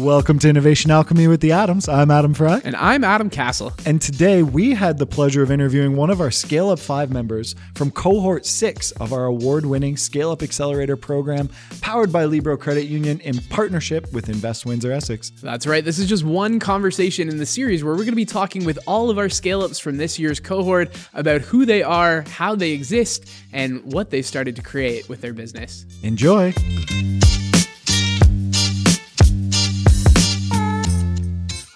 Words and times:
Welcome 0.00 0.38
to 0.38 0.48
Innovation 0.48 0.90
Alchemy 0.90 1.28
with 1.28 1.42
the 1.42 1.52
Adams. 1.52 1.86
I'm 1.86 2.10
Adam 2.10 2.32
Fry. 2.32 2.62
And 2.64 2.74
I'm 2.74 3.04
Adam 3.04 3.28
Castle. 3.28 3.74
And 3.84 4.00
today 4.00 4.42
we 4.42 4.72
had 4.72 4.96
the 4.96 5.04
pleasure 5.04 5.42
of 5.42 5.50
interviewing 5.50 5.94
one 5.94 6.08
of 6.08 6.22
our 6.22 6.30
Scale 6.30 6.70
Up 6.70 6.78
5 6.78 7.12
members 7.12 7.54
from 7.74 7.90
cohort 7.90 8.46
6 8.46 8.92
of 8.92 9.12
our 9.12 9.26
award 9.26 9.66
winning 9.66 9.98
Scale 9.98 10.30
Up 10.30 10.42
Accelerator 10.42 10.96
program, 10.96 11.50
powered 11.82 12.10
by 12.10 12.24
Libro 12.24 12.56
Credit 12.56 12.86
Union 12.86 13.20
in 13.20 13.40
partnership 13.50 14.10
with 14.10 14.30
Invest 14.30 14.64
Windsor 14.64 14.90
Essex. 14.90 15.32
That's 15.42 15.66
right. 15.66 15.84
This 15.84 15.98
is 15.98 16.08
just 16.08 16.24
one 16.24 16.60
conversation 16.60 17.28
in 17.28 17.36
the 17.36 17.44
series 17.44 17.84
where 17.84 17.92
we're 17.92 17.98
going 17.98 18.08
to 18.12 18.16
be 18.16 18.24
talking 18.24 18.64
with 18.64 18.78
all 18.86 19.10
of 19.10 19.18
our 19.18 19.28
scale 19.28 19.60
ups 19.60 19.78
from 19.78 19.98
this 19.98 20.18
year's 20.18 20.40
cohort 20.40 20.96
about 21.12 21.42
who 21.42 21.66
they 21.66 21.82
are, 21.82 22.22
how 22.22 22.54
they 22.54 22.70
exist, 22.70 23.30
and 23.52 23.84
what 23.92 24.08
they've 24.08 24.24
started 24.24 24.56
to 24.56 24.62
create 24.62 25.10
with 25.10 25.20
their 25.20 25.34
business. 25.34 25.84
Enjoy. 26.02 26.54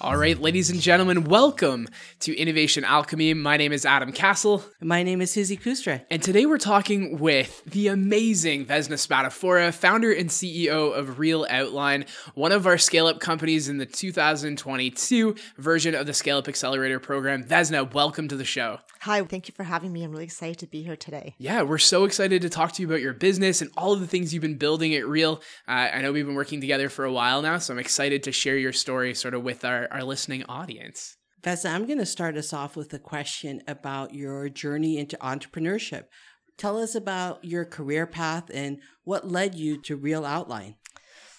All 0.04 0.18
right, 0.18 0.38
ladies 0.38 0.68
and 0.68 0.82
gentlemen, 0.82 1.24
welcome 1.24 1.88
to 2.18 2.36
Innovation 2.36 2.84
Alchemy. 2.84 3.32
My 3.32 3.56
name 3.56 3.72
is 3.72 3.86
Adam 3.86 4.12
Castle. 4.12 4.62
My 4.82 5.02
name 5.02 5.22
is 5.22 5.30
Susie 5.30 5.56
Kustra. 5.56 6.04
And 6.10 6.22
today 6.22 6.44
we're 6.44 6.58
talking 6.58 7.18
with 7.18 7.64
the 7.64 7.88
amazing 7.88 8.66
Vesna 8.66 8.98
Spadafora, 8.98 9.72
founder 9.72 10.12
and 10.12 10.28
CEO 10.28 10.94
of 10.94 11.18
Real 11.18 11.46
Outline, 11.48 12.04
one 12.34 12.52
of 12.52 12.66
our 12.66 12.76
scale 12.76 13.06
up 13.06 13.18
companies 13.18 13.70
in 13.70 13.78
the 13.78 13.86
2022 13.86 15.36
version 15.56 15.94
of 15.94 16.04
the 16.04 16.12
Scale 16.12 16.36
Up 16.36 16.48
Accelerator 16.48 17.00
program. 17.00 17.42
Vesna, 17.42 17.90
welcome 17.94 18.28
to 18.28 18.36
the 18.36 18.44
show. 18.44 18.80
Hi, 19.04 19.22
thank 19.22 19.48
you 19.48 19.54
for 19.54 19.64
having 19.64 19.90
me. 19.90 20.02
I'm 20.02 20.12
really 20.12 20.24
excited 20.24 20.58
to 20.58 20.66
be 20.66 20.82
here 20.82 20.96
today. 20.96 21.34
Yeah, 21.38 21.62
we're 21.62 21.78
so 21.78 22.04
excited 22.04 22.42
to 22.42 22.50
talk 22.50 22.72
to 22.72 22.82
you 22.82 22.88
about 22.88 23.00
your 23.00 23.14
business 23.14 23.62
and 23.62 23.70
all 23.74 23.94
of 23.94 24.00
the 24.00 24.06
things 24.06 24.34
you've 24.34 24.42
been 24.42 24.58
building 24.58 24.94
at 24.94 25.06
Real. 25.06 25.42
Uh, 25.66 25.88
I 25.92 26.02
know 26.02 26.12
we've 26.12 26.26
been 26.26 26.34
working 26.34 26.60
together 26.60 26.90
for 26.90 27.06
a 27.06 27.12
while 27.12 27.40
now, 27.40 27.56
so 27.56 27.72
I'm 27.72 27.78
excited 27.78 28.22
to 28.24 28.32
share 28.32 28.58
your 28.58 28.72
story 28.72 29.14
sort 29.14 29.32
of 29.32 29.42
with 29.42 29.64
our, 29.64 29.88
our 29.94 30.02
listening 30.02 30.42
audience. 30.48 31.16
Vesna, 31.40 31.72
I'm 31.72 31.86
going 31.86 31.98
to 31.98 32.06
start 32.06 32.36
us 32.36 32.52
off 32.52 32.74
with 32.74 32.92
a 32.92 32.98
question 32.98 33.62
about 33.68 34.12
your 34.12 34.48
journey 34.48 34.98
into 34.98 35.16
entrepreneurship. 35.18 36.06
Tell 36.58 36.78
us 36.78 36.96
about 36.96 37.44
your 37.44 37.64
career 37.64 38.04
path 38.04 38.50
and 38.52 38.80
what 39.04 39.30
led 39.30 39.54
you 39.54 39.80
to 39.82 39.96
Real 39.96 40.24
Outline. 40.24 40.74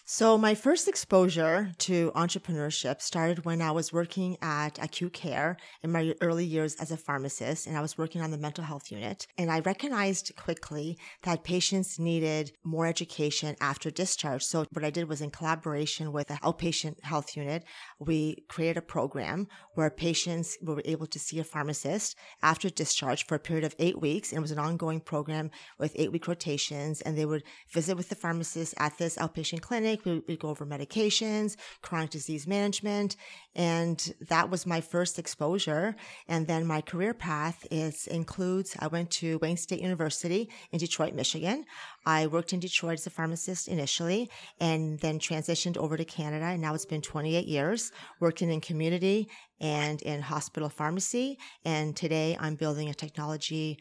So, 0.07 0.37
my 0.37 0.53
first 0.53 0.87
exposure 0.87 1.71
to 1.79 2.11
entrepreneurship 2.11 3.01
started 3.01 3.43
when 3.43 3.59
I 3.59 3.71
was 3.71 3.91
working 3.91 4.37
at 4.39 4.77
acute 4.77 5.13
care 5.13 5.57
in 5.81 5.91
my 5.91 6.13
early 6.21 6.45
years 6.45 6.75
as 6.75 6.91
a 6.91 6.97
pharmacist, 6.97 7.65
and 7.65 7.75
I 7.75 7.81
was 7.81 7.97
working 7.97 8.21
on 8.21 8.29
the 8.29 8.37
mental 8.37 8.63
health 8.63 8.91
unit. 8.91 9.25
And 9.35 9.49
I 9.49 9.61
recognized 9.61 10.31
quickly 10.35 10.99
that 11.23 11.43
patients 11.43 11.97
needed 11.97 12.51
more 12.63 12.85
education 12.85 13.55
after 13.59 13.89
discharge. 13.89 14.43
So, 14.43 14.67
what 14.73 14.85
I 14.85 14.91
did 14.91 15.09
was 15.09 15.21
in 15.21 15.31
collaboration 15.31 16.11
with 16.11 16.27
the 16.27 16.35
outpatient 16.35 17.03
health 17.03 17.35
unit, 17.35 17.63
we 17.97 18.45
created 18.47 18.77
a 18.77 18.83
program 18.83 19.47
where 19.73 19.89
patients 19.89 20.55
were 20.61 20.83
able 20.85 21.07
to 21.07 21.17
see 21.17 21.39
a 21.39 21.43
pharmacist 21.43 22.15
after 22.43 22.69
discharge 22.69 23.25
for 23.25 23.33
a 23.33 23.39
period 23.39 23.65
of 23.65 23.73
eight 23.79 23.99
weeks. 23.99 24.31
And 24.31 24.37
it 24.37 24.41
was 24.41 24.51
an 24.51 24.59
ongoing 24.59 24.99
program 24.99 25.49
with 25.79 25.93
eight 25.95 26.11
week 26.11 26.27
rotations, 26.27 27.01
and 27.01 27.17
they 27.17 27.25
would 27.25 27.41
visit 27.71 27.97
with 27.97 28.09
the 28.09 28.15
pharmacist 28.15 28.75
at 28.77 28.99
this 28.99 29.17
outpatient 29.17 29.61
clinic 29.61 29.94
we, 30.03 30.21
we 30.27 30.35
go 30.35 30.49
over 30.49 30.65
medications, 30.65 31.55
chronic 31.81 32.09
disease 32.09 32.47
management. 32.47 33.15
And 33.55 34.13
that 34.27 34.49
was 34.49 34.65
my 34.65 34.81
first 34.81 35.17
exposure. 35.17 35.95
And 36.27 36.47
then 36.47 36.65
my 36.65 36.81
career 36.81 37.13
path 37.13 37.65
is 37.71 38.07
includes, 38.07 38.75
I 38.79 38.87
went 38.87 39.11
to 39.11 39.37
Wayne 39.37 39.57
State 39.57 39.81
University 39.81 40.49
in 40.71 40.79
Detroit, 40.79 41.13
Michigan. 41.13 41.65
I 42.05 42.27
worked 42.27 42.51
in 42.51 42.59
Detroit 42.59 42.95
as 42.95 43.07
a 43.07 43.09
pharmacist 43.11 43.67
initially 43.67 44.29
and 44.59 44.99
then 44.99 45.19
transitioned 45.19 45.77
over 45.77 45.95
to 45.95 46.05
Canada. 46.05 46.45
And 46.45 46.61
now 46.61 46.73
it's 46.73 46.85
been 46.85 47.01
28 47.01 47.45
years 47.45 47.91
working 48.19 48.51
in 48.51 48.59
community 48.59 49.29
and 49.59 50.01
in 50.01 50.21
hospital 50.21 50.69
pharmacy. 50.69 51.37
And 51.63 51.95
today 51.95 52.37
I'm 52.39 52.55
building 52.55 52.89
a 52.89 52.93
technology 52.93 53.79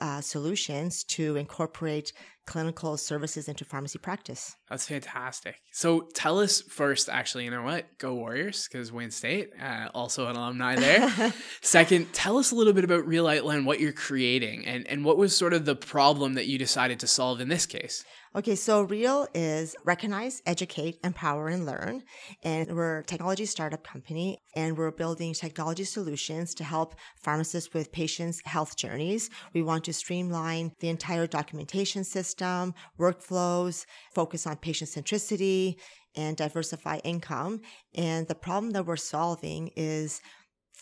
uh, 0.00 0.20
solutions 0.20 1.04
to 1.04 1.36
incorporate 1.36 2.12
clinical 2.46 2.96
services 2.96 3.48
into 3.48 3.64
pharmacy 3.64 3.98
practice. 3.98 4.56
That's 4.68 4.88
fantastic. 4.88 5.56
So 5.70 6.08
tell 6.14 6.40
us 6.40 6.60
first, 6.60 7.08
actually, 7.08 7.44
you 7.44 7.50
know 7.50 7.62
what? 7.62 7.86
Go 7.98 8.14
Warriors, 8.14 8.66
because 8.66 8.90
Wayne 8.90 9.12
State, 9.12 9.50
uh, 9.62 9.88
also 9.94 10.26
an 10.26 10.36
alumni 10.36 10.74
there. 10.74 11.32
Second, 11.60 12.12
tell 12.12 12.38
us 12.38 12.50
a 12.50 12.56
little 12.56 12.72
bit 12.72 12.84
about 12.84 13.06
Real 13.06 13.28
Outline, 13.28 13.64
what 13.64 13.78
you're 13.78 13.92
creating, 13.92 14.66
and, 14.66 14.86
and 14.88 15.04
what 15.04 15.18
was 15.18 15.36
sort 15.36 15.52
of 15.52 15.64
the 15.64 15.76
problem 15.76 16.34
that 16.34 16.46
you 16.46 16.58
decided 16.58 16.98
to 17.00 17.06
solve 17.06 17.40
in 17.40 17.48
this 17.48 17.66
case? 17.66 18.04
Okay, 18.34 18.56
so 18.56 18.80
REAL 18.84 19.28
is 19.34 19.76
recognize, 19.84 20.40
educate, 20.46 20.98
empower, 21.04 21.48
and 21.48 21.66
learn. 21.66 22.02
And 22.42 22.74
we're 22.74 23.00
a 23.00 23.04
technology 23.04 23.44
startup 23.44 23.84
company, 23.84 24.38
and 24.56 24.78
we're 24.78 24.90
building 24.90 25.34
technology 25.34 25.84
solutions 25.84 26.54
to 26.54 26.64
help 26.64 26.94
pharmacists 27.22 27.74
with 27.74 27.92
patients' 27.92 28.40
health 28.46 28.74
journeys. 28.74 29.28
We 29.52 29.62
want 29.62 29.84
to 29.84 29.92
streamline 29.92 30.72
the 30.80 30.88
entire 30.88 31.26
documentation 31.26 32.04
system, 32.04 32.72
workflows, 32.98 33.84
focus 34.14 34.46
on 34.46 34.56
patient 34.56 34.88
centricity, 34.88 35.74
and 36.16 36.34
diversify 36.34 37.00
income. 37.04 37.60
And 37.94 38.26
the 38.28 38.34
problem 38.34 38.72
that 38.72 38.86
we're 38.86 38.96
solving 38.96 39.72
is 39.76 40.22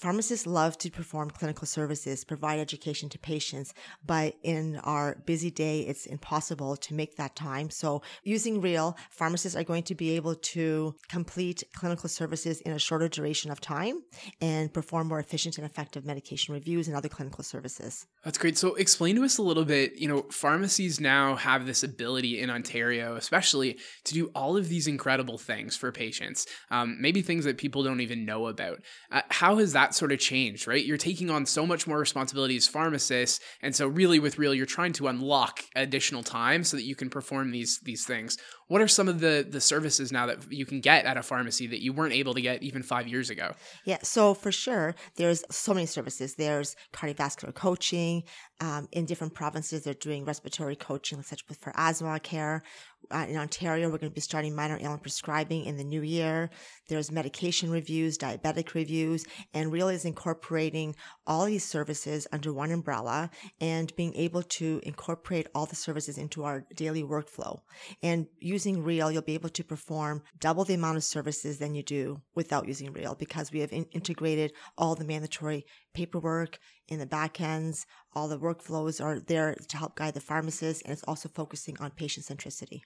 Pharmacists 0.01 0.47
love 0.47 0.79
to 0.79 0.91
perform 0.91 1.29
clinical 1.29 1.67
services, 1.67 2.25
provide 2.25 2.59
education 2.59 3.11
to 3.11 3.19
patients, 3.19 3.75
but 4.07 4.35
in 4.43 4.81
our 4.83 5.23
busy 5.27 5.51
day, 5.51 5.81
it's 5.81 6.07
impossible 6.07 6.75
to 6.77 6.95
make 6.95 7.17
that 7.17 7.37
time. 7.37 7.69
So 7.69 8.01
using 8.25 8.63
Real, 8.63 8.97
pharmacists 9.11 9.55
are 9.59 9.63
going 9.63 9.83
to 9.83 9.95
be 9.95 10.17
able 10.17 10.37
to 10.37 10.95
complete 11.11 11.65
clinical 11.75 12.09
services 12.09 12.63
in 12.63 12.73
a 12.73 12.79
shorter 12.79 13.09
duration 13.09 13.51
of 13.51 13.61
time 13.61 14.01
and 14.41 14.73
perform 14.73 15.09
more 15.09 15.21
efficient 15.21 15.59
and 15.59 15.67
effective 15.67 16.07
medication 16.07 16.55
reviews 16.55 16.89
and 16.89 16.97
other 16.97 17.11
clinical 17.11 17.45
services. 17.45 18.07
That's 18.25 18.39
great. 18.39 18.57
So 18.57 18.77
explain 18.77 19.17
to 19.17 19.25
us 19.25 19.37
a 19.37 19.43
little 19.43 19.67
bit, 19.67 19.99
you 19.99 20.09
know, 20.09 20.23
pharmacies 20.31 20.99
now 20.99 21.37
have 21.37 21.67
this 21.67 21.83
ability 21.83 22.41
in 22.41 22.49
Ontario, 22.49 23.17
especially 23.17 23.77
to 24.05 24.15
do 24.15 24.31
all 24.35 24.57
of 24.57 24.71
these 24.71 24.87
incredible 24.87 25.37
things 25.37 25.77
for 25.77 25.93
patients, 25.93 26.47
um, 26.71 26.97
maybe 26.99 27.21
things 27.21 27.45
that 27.45 27.59
people 27.59 27.83
don't 27.83 28.01
even 28.01 28.25
know 28.25 28.47
about. 28.47 28.79
Uh, 29.11 29.21
how 29.29 29.59
has 29.59 29.75
that 29.75 29.90
sort 29.95 30.13
of 30.13 30.19
changed, 30.19 30.67
right? 30.67 30.85
You're 30.85 30.97
taking 30.97 31.31
on 31.31 31.47
so 31.47 31.67
much 31.67 31.87
more 31.87 31.99
responsibility 31.99 32.57
as 32.57 32.67
pharmacists, 32.67 33.41
and 33.63 33.75
so 33.75 33.87
really 33.87 34.19
with 34.19 34.39
Real, 34.39 34.55
you're 34.55 34.67
trying 34.67 34.93
to 34.95 35.09
unlock 35.09 35.65
additional 35.77 36.23
time 36.23 36.65
so 36.65 36.77
that 36.77 36.85
you 36.85 36.95
can 36.95 37.11
perform 37.11 37.51
these 37.51 37.81
these 37.81 38.05
things. 38.05 38.37
What 38.71 38.81
are 38.81 38.87
some 38.87 39.09
of 39.09 39.19
the 39.19 39.45
the 39.51 39.61
services 39.61 40.13
now 40.13 40.27
that 40.27 40.53
you 40.53 40.65
can 40.65 40.81
get 40.81 41.05
at 41.05 41.17
a 41.17 41.25
pharmacy 41.25 41.67
that 41.67 41.83
you 41.83 41.93
weren't 41.93 42.13
able 42.13 42.35
to 42.35 42.41
get 42.41 42.63
even 42.63 42.85
five 42.85 43.09
years 43.09 43.29
ago? 43.29 43.53
Yeah, 43.85 43.99
so 44.05 44.33
for 44.33 44.53
sure, 44.53 44.95
there's 45.17 45.43
so 45.51 45.75
many 45.75 45.87
services. 45.87 46.37
There's 46.37 46.77
cardiovascular 46.93 47.53
coaching. 47.53 48.23
Um, 48.61 48.89
in 48.93 49.07
different 49.07 49.35
provinces, 49.35 49.83
they're 49.83 49.95
doing 49.95 50.25
respiratory 50.25 50.77
coaching, 50.77 51.23
such 51.23 51.43
as 51.49 51.57
for 51.57 51.73
asthma 51.75 52.21
care. 52.21 52.63
Uh, 53.11 53.27
in 53.29 53.37
Ontario, 53.37 53.87
we're 53.87 53.97
going 53.97 54.11
to 54.11 54.15
be 54.15 54.21
starting 54.21 54.55
minor 54.55 54.79
ailment 54.79 55.03
prescribing 55.03 55.65
in 55.65 55.79
the 55.79 55.83
new 55.83 56.03
year. 56.03 56.51
There's 56.89 57.11
medication 57.11 57.71
reviews, 57.71 58.19
diabetic 58.19 58.75
reviews, 58.75 59.25
and 59.55 59.73
really 59.73 59.95
is 59.95 60.05
incorporating 60.05 60.95
all 61.27 61.47
these 61.47 61.65
services 61.65 62.27
under 62.33 62.53
one 62.53 62.71
umbrella 62.71 63.31
and 63.61 63.95
being 63.97 64.15
able 64.15 64.43
to 64.43 64.81
incorporate 64.85 65.49
all 65.55 65.65
the 65.65 65.75
services 65.75 66.19
into 66.19 66.45
our 66.45 66.67
daily 66.77 67.03
workflow. 67.03 67.61
And 68.03 68.27
using 68.61 68.85
Real, 68.85 69.11
you'll 69.11 69.23
be 69.23 69.35
able 69.35 69.49
to 69.49 69.65
perform 69.65 70.23
double 70.39 70.65
the 70.67 70.75
amount 70.75 70.99
of 70.99 71.05
services 71.05 71.59
than 71.59 71.75
you 71.75 71.83
do 71.83 72.21
without 72.35 72.69
using 72.69 72.93
Real 72.93 73.15
because 73.15 73.51
we 73.51 73.61
have 73.61 73.73
in- 73.73 73.87
integrated 73.93 74.53
all 74.77 74.95
the 74.95 75.05
mandatory 75.05 75.65
paperwork 75.95 76.59
in 76.87 76.99
the 76.99 77.07
back 77.07 77.41
ends. 77.41 77.87
All 78.15 78.29
the 78.29 78.39
workflows 78.39 79.03
are 79.03 79.19
there 79.19 79.55
to 79.55 79.77
help 79.79 79.97
guide 79.97 80.13
the 80.13 80.21
pharmacist, 80.21 80.83
and 80.83 80.93
it's 80.93 81.05
also 81.05 81.31
focusing 81.31 81.77
on 81.81 81.91
patient 81.93 82.27
centricity. 82.27 82.81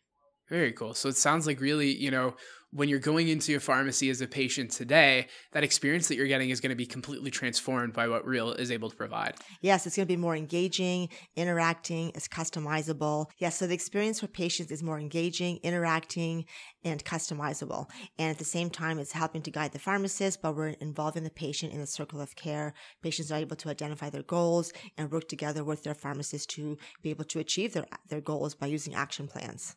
Very 0.48 0.72
cool. 0.72 0.94
So 0.94 1.08
it 1.08 1.16
sounds 1.16 1.46
like 1.46 1.60
really, 1.60 1.94
you 1.94 2.10
know, 2.10 2.34
when 2.74 2.88
you're 2.88 2.98
going 2.98 3.28
into 3.28 3.54
a 3.54 3.60
pharmacy 3.60 4.10
as 4.10 4.20
a 4.20 4.26
patient 4.26 4.68
today, 4.72 5.28
that 5.52 5.62
experience 5.62 6.08
that 6.08 6.16
you're 6.16 6.26
getting 6.26 6.50
is 6.50 6.60
going 6.60 6.70
to 6.70 6.76
be 6.76 6.86
completely 6.86 7.30
transformed 7.30 7.92
by 7.92 8.08
what 8.08 8.26
Real 8.26 8.52
is 8.52 8.72
able 8.72 8.90
to 8.90 8.96
provide. 8.96 9.36
Yes, 9.60 9.86
it's 9.86 9.94
going 9.94 10.08
to 10.08 10.12
be 10.12 10.20
more 10.20 10.34
engaging, 10.34 11.08
interacting, 11.36 12.10
it's 12.16 12.26
customizable. 12.26 13.26
Yes, 13.38 13.58
so 13.58 13.68
the 13.68 13.74
experience 13.74 14.18
for 14.18 14.26
patients 14.26 14.72
is 14.72 14.82
more 14.82 14.98
engaging, 14.98 15.60
interacting, 15.62 16.46
and 16.84 17.02
customizable. 17.04 17.86
And 18.18 18.30
at 18.30 18.38
the 18.38 18.44
same 18.44 18.70
time, 18.70 18.98
it's 18.98 19.12
helping 19.12 19.42
to 19.42 19.52
guide 19.52 19.72
the 19.72 19.78
pharmacist, 19.78 20.42
but 20.42 20.56
we're 20.56 20.70
involving 20.70 21.22
the 21.22 21.30
patient 21.30 21.72
in 21.72 21.78
the 21.78 21.86
circle 21.86 22.20
of 22.20 22.34
care. 22.34 22.74
Patients 23.02 23.30
are 23.30 23.38
able 23.38 23.56
to 23.56 23.68
identify 23.68 24.10
their 24.10 24.24
goals 24.24 24.72
and 24.98 25.12
work 25.12 25.28
together 25.28 25.62
with 25.62 25.84
their 25.84 25.94
pharmacist 25.94 26.50
to 26.50 26.76
be 27.02 27.10
able 27.10 27.24
to 27.26 27.38
achieve 27.38 27.72
their, 27.72 27.86
their 28.08 28.20
goals 28.20 28.56
by 28.56 28.66
using 28.66 28.96
action 28.96 29.28
plans. 29.28 29.76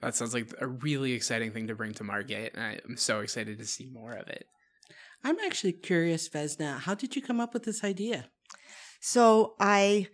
That 0.00 0.14
sounds 0.14 0.34
like 0.34 0.52
a 0.60 0.66
really 0.66 1.12
exciting 1.12 1.52
thing 1.52 1.68
to 1.68 1.74
bring 1.74 1.92
to 1.94 2.04
market, 2.04 2.52
and 2.54 2.80
I'm 2.88 2.96
so 2.96 3.20
excited 3.20 3.58
to 3.58 3.64
see 3.64 3.88
more 3.90 4.12
of 4.12 4.28
it. 4.28 4.46
I'm 5.22 5.38
actually 5.40 5.72
curious, 5.72 6.28
Vesna, 6.28 6.80
how 6.80 6.94
did 6.94 7.16
you 7.16 7.22
come 7.22 7.40
up 7.40 7.54
with 7.54 7.62
this 7.62 7.82
idea? 7.82 8.26
So 9.00 9.54
I, 9.58 10.08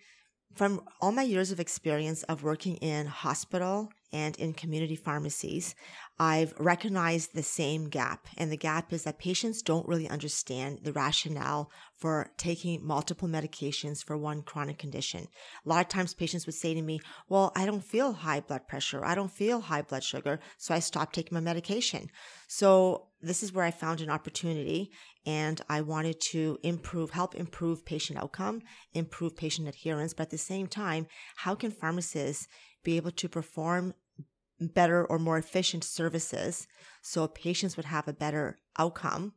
from 0.54 0.82
all 1.00 1.12
my 1.12 1.22
years 1.22 1.52
of 1.52 1.60
experience 1.60 2.22
of 2.24 2.42
working 2.42 2.76
in 2.76 3.06
hospital 3.06 3.90
and 4.12 4.36
in 4.36 4.52
community 4.52 4.96
pharmacies, 4.96 5.74
I've 6.18 6.52
recognized 6.58 7.32
the 7.32 7.42
same 7.42 7.88
gap. 7.88 8.26
And 8.36 8.50
the 8.50 8.56
gap 8.56 8.92
is 8.92 9.04
that 9.04 9.18
patients 9.18 9.62
don't 9.62 9.86
really 9.86 10.08
understand 10.08 10.80
the 10.82 10.92
rationale 10.92 11.70
for 11.96 12.30
taking 12.36 12.84
multiple 12.84 13.28
medications 13.28 14.04
for 14.04 14.16
one 14.16 14.42
chronic 14.42 14.78
condition. 14.78 15.28
A 15.64 15.68
lot 15.68 15.80
of 15.80 15.88
times 15.88 16.12
patients 16.12 16.46
would 16.46 16.56
say 16.56 16.74
to 16.74 16.82
me, 16.82 17.00
well, 17.28 17.52
I 17.54 17.64
don't 17.64 17.84
feel 17.84 18.12
high 18.12 18.40
blood 18.40 18.66
pressure. 18.66 19.04
I 19.04 19.14
don't 19.14 19.30
feel 19.30 19.60
high 19.60 19.82
blood 19.82 20.02
sugar. 20.02 20.40
So 20.58 20.74
I 20.74 20.80
stopped 20.80 21.14
taking 21.14 21.36
my 21.36 21.40
medication. 21.40 22.10
So 22.48 23.06
this 23.22 23.42
is 23.42 23.52
where 23.52 23.64
I 23.64 23.70
found 23.70 24.00
an 24.00 24.10
opportunity 24.10 24.90
and 25.26 25.60
I 25.68 25.82
wanted 25.82 26.20
to 26.32 26.58
improve, 26.62 27.10
help 27.10 27.34
improve 27.34 27.84
patient 27.84 28.18
outcome, 28.18 28.62
improve 28.94 29.36
patient 29.36 29.68
adherence. 29.68 30.14
But 30.14 30.24
at 30.24 30.30
the 30.30 30.38
same 30.38 30.66
time, 30.66 31.06
how 31.36 31.54
can 31.54 31.70
pharmacists 31.70 32.48
be 32.82 32.96
able 32.96 33.10
to 33.12 33.28
perform 33.28 33.94
better 34.60 35.04
or 35.04 35.18
more 35.18 35.38
efficient 35.38 35.84
services 35.84 36.66
so 37.02 37.26
patients 37.26 37.76
would 37.76 37.86
have 37.86 38.06
a 38.06 38.12
better 38.12 38.58
outcome 38.78 39.32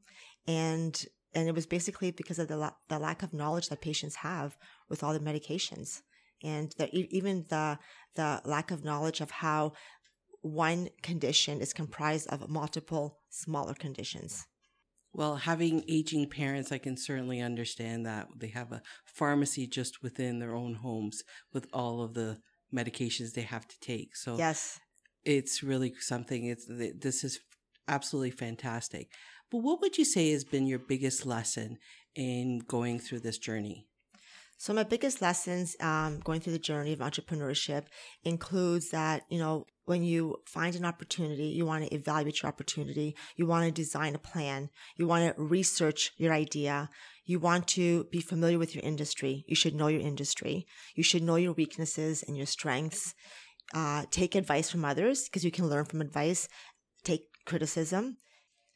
and 0.48 1.06
and 1.36 1.48
it 1.48 1.56
was 1.56 1.66
basically 1.66 2.12
because 2.12 2.38
of 2.38 2.48
the, 2.48 2.58
la- 2.58 2.74
the 2.90 3.00
lack 3.00 3.24
of 3.24 3.34
knowledge 3.34 3.70
that 3.70 3.82
patients 3.82 4.18
have 4.18 4.56
with 4.90 5.04
all 5.04 5.14
the 5.14 5.20
medications 5.20 6.02
and 6.44 6.74
the, 6.78 6.90
even 6.94 7.46
the 7.50 7.80
the 8.16 8.42
lack 8.44 8.70
of 8.70 8.84
knowledge 8.84 9.22
of 9.22 9.32
how 9.32 9.72
one 10.42 10.90
condition 11.02 11.62
is 11.62 11.72
comprised 11.72 12.28
of 12.28 12.50
multiple 12.50 13.20
smaller 13.30 13.74
conditions 13.74 14.46
well, 15.14 15.36
having 15.36 15.84
aging 15.88 16.30
parents, 16.30 16.72
I 16.72 16.80
can 16.80 16.98
certainly 16.98 17.40
understand 17.40 18.06
that 18.06 18.28
they 18.36 18.48
have 18.48 18.72
a 18.72 18.82
pharmacy 19.06 19.68
just 19.68 20.02
within 20.02 20.40
their 20.40 20.56
own 20.56 20.76
homes 20.76 21.24
with 21.54 21.68
all 21.72 22.02
of 22.02 22.16
the 22.16 22.40
medications 22.74 23.34
they 23.34 23.44
have 23.44 23.68
to 23.68 23.80
take. 23.80 24.16
So 24.16 24.38
yes, 24.38 24.80
it's 25.24 25.62
really 25.62 25.94
something. 26.00 26.46
It's 26.46 26.66
this 26.68 27.24
is 27.24 27.40
absolutely 27.88 28.32
fantastic. 28.32 29.10
But 29.52 29.60
what 29.60 29.82
would 29.82 29.98
you 29.98 30.06
say 30.06 30.32
has 30.32 30.44
been 30.44 30.66
your 30.66 30.80
biggest 30.80 31.26
lesson 31.26 31.78
in 32.16 32.60
going 32.68 33.00
through 33.00 33.20
this 33.20 33.38
journey? 33.38 33.88
So 34.58 34.74
my 34.74 34.84
biggest 34.84 35.22
lessons 35.22 35.76
um, 35.82 36.20
going 36.24 36.40
through 36.40 36.54
the 36.54 36.60
journey 36.60 36.94
of 36.94 37.00
entrepreneurship 37.00 37.86
includes 38.24 38.90
that 38.92 39.24
you 39.30 39.40
know 39.40 39.66
when 39.86 40.04
you 40.04 40.38
find 40.46 40.76
an 40.76 40.86
opportunity, 40.86 41.48
you 41.48 41.66
want 41.66 41.84
to 41.84 41.94
evaluate 41.94 42.42
your 42.42 42.48
opportunity, 42.50 43.16
you 43.36 43.46
want 43.46 43.66
to 43.66 43.72
design 43.72 44.16
a 44.16 44.20
plan, 44.20 44.70
you 44.96 45.06
want 45.08 45.36
to 45.36 45.42
research 45.42 46.14
your 46.18 46.32
idea, 46.32 46.90
you 47.26 47.40
want 47.40 47.68
to 47.70 48.06
be 48.06 48.22
familiar 48.22 48.60
with 48.60 48.76
your 48.76 48.84
industry. 48.84 49.46
You 49.48 49.56
should 49.56 49.76
know 49.76 49.88
your 49.88 50.02
industry. 50.02 50.66
You 50.96 51.04
should 51.04 51.24
know 51.24 51.36
your 51.36 51.54
weaknesses 51.54 52.24
and 52.24 52.36
your 52.36 52.46
strengths. 52.46 53.14
Uh, 53.74 54.04
take 54.12 54.36
advice 54.36 54.70
from 54.70 54.86
others 54.86 55.24
because 55.24 55.44
you 55.44 55.52
can 55.52 55.70
learn 55.70 55.86
from 55.86 56.02
advice. 56.02 56.48
Take 57.04 57.24
criticism. 57.46 58.18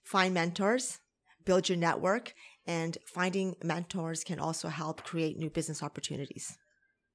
Find 0.03 0.33
mentors. 0.33 0.99
Build 1.45 1.67
your 1.67 1.77
network. 1.77 2.33
And 2.67 2.97
finding 3.05 3.55
mentors 3.63 4.23
can 4.23 4.39
also 4.39 4.67
help 4.67 5.03
create 5.03 5.37
new 5.37 5.49
business 5.49 5.81
opportunities. 5.81 6.57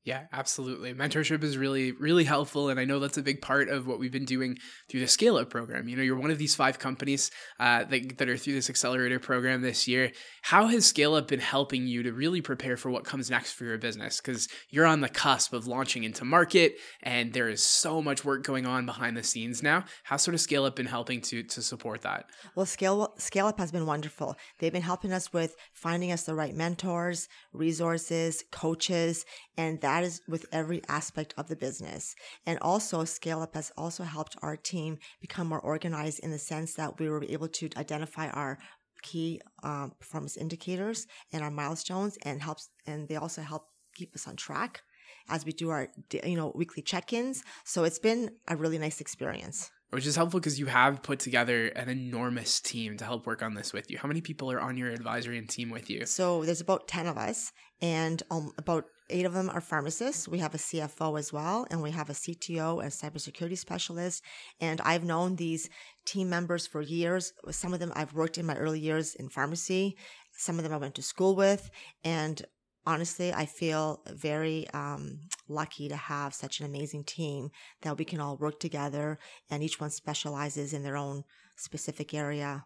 Yeah, 0.05 0.25
absolutely. 0.33 0.95
Mentorship 0.95 1.45
is 1.45 1.57
really, 1.57 1.93
really 1.93 2.25
helpful. 2.25 2.69
And 2.69 2.81
I 2.81 2.85
know 2.85 2.99
that's 2.99 3.19
a 3.19 3.23
big 3.23 3.41
part 3.41 3.69
of 3.69 3.87
what 3.87 4.01
we've 4.01 4.11
been 4.11 4.25
doing 4.25 4.59
through 4.89 4.99
the 4.99 5.07
Scale 5.07 5.37
Up 5.37 5.49
program. 5.49 5.89
You 5.89 5.97
know, 5.97 6.03
you're 6.03 6.19
one 6.19 6.33
of 6.33 6.39
these 6.39 6.57
five 6.57 6.81
companies 6.81 7.31
uh, 7.61 7.85
that, 7.85 8.19
that 8.19 8.29
are 8.29 8.37
through 8.37 8.55
this 8.55 8.69
accelerator 8.69 9.21
program 9.21 9.63
this 9.63 9.87
year. 9.87 10.11
How 10.43 10.67
has 10.67 10.87
Scale 10.87 11.15
Up 11.15 11.29
been 11.29 11.39
helping 11.39 11.87
you 11.87 12.03
to 12.03 12.13
really 12.13 12.41
prepare 12.41 12.77
for 12.77 12.91
what 12.91 13.05
comes 13.05 13.31
next 13.31 13.53
for 13.53 13.65
your 13.65 13.79
business? 13.79 14.21
Because 14.21 14.49
you're 14.71 14.87
on 14.87 15.03
the 15.03 15.09
cusp 15.09 15.53
of 15.53 15.69
launching 15.69 16.03
into 16.03 16.25
market 16.25 16.79
and 17.05 17.33
there 17.33 17.49
is 17.49 17.63
so 17.63 18.03
much 18.03 18.25
work 18.25 18.43
going 18.43 18.67
on 18.67 18.87
behind 18.87 19.17
the 19.17 19.23
scenes 19.23 19.63
now. 19.63 19.85
How 20.03 20.17
sort 20.17 20.35
of 20.35 20.41
Scale 20.41 20.65
Up 20.65 20.75
been 20.75 20.87
helping 20.87 21.21
to, 21.21 21.45
to 21.45 21.63
support 21.63 22.03
that? 22.03 22.25
Well, 22.57 22.67
Scale, 22.67 23.15
Scale 23.19 23.47
Up 23.47 23.61
has 23.61 23.71
been 23.71 23.87
wonderful. 23.87 24.37
They've 24.59 24.73
been 24.73 24.83
helping 24.83 25.13
us 25.13 25.33
with 25.33 25.55
finding 25.73 26.11
us 26.11 26.25
the 26.25 26.35
right 26.35 26.57
mentors, 26.57 27.29
resources, 27.53 28.43
coaches, 28.51 29.25
and 29.57 29.81
that 29.81 30.05
is 30.05 30.21
with 30.29 30.47
every 30.53 30.83
aspect 30.89 31.35
of 31.37 31.49
the 31.49 31.57
business. 31.57 32.15
And 32.47 32.59
also, 32.61 33.05
Scale 33.05 33.43
Up 33.43 33.55
has 33.55 33.73
also 33.77 34.05
helped 34.05 34.37
our 34.43 34.57
team 34.57 34.99
become 35.21 35.47
more 35.47 35.61
organized 35.61 36.21
in 36.21 36.31
the 36.31 36.39
sense 36.39 36.75
that 36.75 36.99
we 36.99 37.09
were 37.09 37.25
able 37.25 37.49
to 37.49 37.69
identify 37.77 38.29
our 38.29 38.59
key 39.03 39.41
um, 39.63 39.93
performance 39.99 40.37
indicators 40.37 41.07
and 41.33 41.43
our 41.43 41.51
milestones 41.51 42.17
and 42.23 42.41
helps 42.41 42.71
and 42.87 43.09
they 43.09 43.17
also 43.17 43.43
help 43.43 43.67
keep 43.95 44.15
us 44.15 44.29
on 44.29 44.37
track 44.37 44.83
as 45.29 45.45
we 45.45 45.53
do 45.53 45.71
our 45.71 45.89
you 46.25 46.37
know 46.37 46.53
weekly 46.55 46.83
check-ins 46.83 47.43
so 47.65 47.83
it's 47.83 47.99
been 47.99 48.31
a 48.49 48.57
really 48.57 48.79
nice 48.79 49.01
experience 49.01 49.71
which 49.93 50.06
is 50.06 50.17
helpful 50.17 50.41
because 50.41 50.59
you 50.59 50.67
have 50.67 51.03
put 51.03 51.19
together 51.19 51.67
an 51.69 51.91
enormous 51.91 52.61
team 52.61 52.97
to 52.97 53.05
help 53.05 53.27
work 53.27 53.43
on 53.43 53.53
this 53.53 53.75
with 53.75 53.91
you. 53.91 53.99
How 53.99 54.09
many 54.09 54.23
people 54.23 54.50
are 54.50 54.59
on 54.59 54.79
your 54.79 54.91
advisory 54.91 55.37
and 55.37 55.47
team 55.47 55.69
with 55.69 55.91
you? 55.91 56.06
So 56.06 56.44
there's 56.44 56.62
about 56.62 56.89
10 56.89 57.06
of 57.06 57.19
us, 57.19 57.53
and 57.83 58.23
um, 58.31 58.53
about 58.56 58.87
eight 59.11 59.27
of 59.27 59.35
them 59.35 59.50
are 59.50 59.61
pharmacists. 59.61 60.27
We 60.27 60.39
have 60.39 60.55
a 60.55 60.59
CFO 60.59 61.19
as 61.19 61.31
well, 61.31 61.67
and 61.71 61.83
we 61.83 61.91
have 61.91 62.09
a 62.09 62.15
CTO 62.15 62.83
and 62.83 62.91
cybersecurity 62.91 63.59
specialist. 63.59 64.23
And 64.62 64.81
I've 64.81 65.05
known 65.05 65.37
these 65.37 65.69
team 66.06 66.31
members 66.31 66.67
for 66.67 66.81
years. 66.81 67.35
Some 67.50 67.75
of 67.75 67.81
them 67.81 67.93
I've 67.94 68.15
worked 68.15 68.39
in 68.39 68.47
my 68.47 68.56
early 68.56 68.81
years 68.81 69.15
in 69.15 69.29
pharmacy. 69.29 69.99
Some 70.35 70.56
of 70.56 70.65
them 70.65 70.73
I 70.73 70.79
went 70.79 70.94
to 70.94 71.03
school 71.03 71.37
with, 71.37 71.71
and 72.03 72.43
honestly, 72.87 73.32
I 73.32 73.46
feel 73.46 74.02
very 74.08 74.69
um, 74.70 75.20
lucky 75.49 75.88
to 75.88 75.96
have 75.96 76.34
such 76.34 76.61
an 76.61 76.67
amazing 76.67 77.05
team 77.05 77.50
that 77.82 77.99
we 77.99 78.05
can 78.05 78.20
all 78.20 78.37
work 78.37 78.61
together 78.61 79.19
and 79.50 79.62
each 79.62 79.81
one 79.81 79.90
specializes 79.90 80.73
in 80.73 80.82
their 80.82 80.96
own 80.96 81.25
specific 81.56 82.14
area 82.14 82.64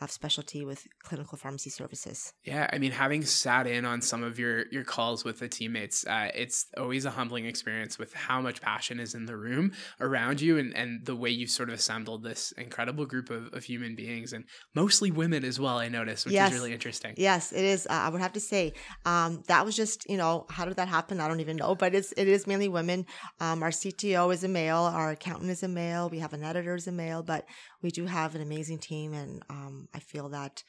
of 0.00 0.10
specialty 0.10 0.64
with 0.64 0.86
clinical 1.02 1.36
pharmacy 1.36 1.70
services. 1.70 2.32
Yeah, 2.44 2.68
I 2.72 2.78
mean, 2.78 2.92
having 2.92 3.24
sat 3.24 3.66
in 3.66 3.84
on 3.84 4.00
some 4.00 4.22
of 4.22 4.38
your 4.38 4.66
your 4.70 4.84
calls 4.84 5.24
with 5.24 5.40
the 5.40 5.48
teammates, 5.48 6.06
uh, 6.06 6.30
it's 6.34 6.66
always 6.76 7.04
a 7.04 7.10
humbling 7.10 7.46
experience 7.46 7.98
with 7.98 8.14
how 8.14 8.40
much 8.40 8.60
passion 8.60 9.00
is 9.00 9.14
in 9.14 9.26
the 9.26 9.36
room 9.36 9.72
around 10.00 10.40
you, 10.40 10.58
and 10.58 10.76
and 10.76 11.04
the 11.04 11.16
way 11.16 11.30
you've 11.30 11.50
sort 11.50 11.68
of 11.68 11.74
assembled 11.74 12.22
this 12.22 12.52
incredible 12.52 13.06
group 13.06 13.30
of, 13.30 13.52
of 13.52 13.64
human 13.64 13.96
beings, 13.96 14.32
and 14.32 14.44
mostly 14.74 15.10
women 15.10 15.44
as 15.44 15.58
well. 15.58 15.78
I 15.78 15.88
noticed, 15.88 16.26
which 16.26 16.34
yes. 16.34 16.52
is 16.52 16.58
really 16.58 16.72
interesting. 16.72 17.14
Yes, 17.16 17.52
it 17.52 17.64
is. 17.64 17.86
Uh, 17.86 17.94
I 17.94 18.08
would 18.08 18.20
have 18.20 18.34
to 18.34 18.40
say 18.40 18.74
um, 19.04 19.42
that 19.48 19.64
was 19.64 19.74
just 19.74 20.08
you 20.08 20.16
know 20.16 20.46
how 20.48 20.64
did 20.64 20.76
that 20.76 20.88
happen? 20.88 21.20
I 21.20 21.26
don't 21.26 21.40
even 21.40 21.56
know, 21.56 21.74
but 21.74 21.94
it's 21.94 22.12
it 22.12 22.28
is 22.28 22.46
mainly 22.46 22.68
women. 22.68 23.04
Um, 23.40 23.62
our 23.62 23.70
CTO 23.70 24.32
is 24.32 24.44
a 24.44 24.48
male, 24.48 24.82
our 24.82 25.10
accountant 25.10 25.50
is 25.50 25.62
a 25.62 25.68
male, 25.68 26.08
we 26.08 26.20
have 26.20 26.32
an 26.32 26.44
editor 26.44 26.74
is 26.74 26.86
a 26.86 26.92
male, 26.92 27.22
but 27.22 27.46
we 27.82 27.90
do 27.90 28.06
have 28.06 28.34
an 28.34 28.42
amazing 28.42 28.78
team, 28.78 29.12
and 29.12 29.42
um, 29.48 29.88
I 29.94 30.00
feel 30.00 30.28
that 30.30 30.62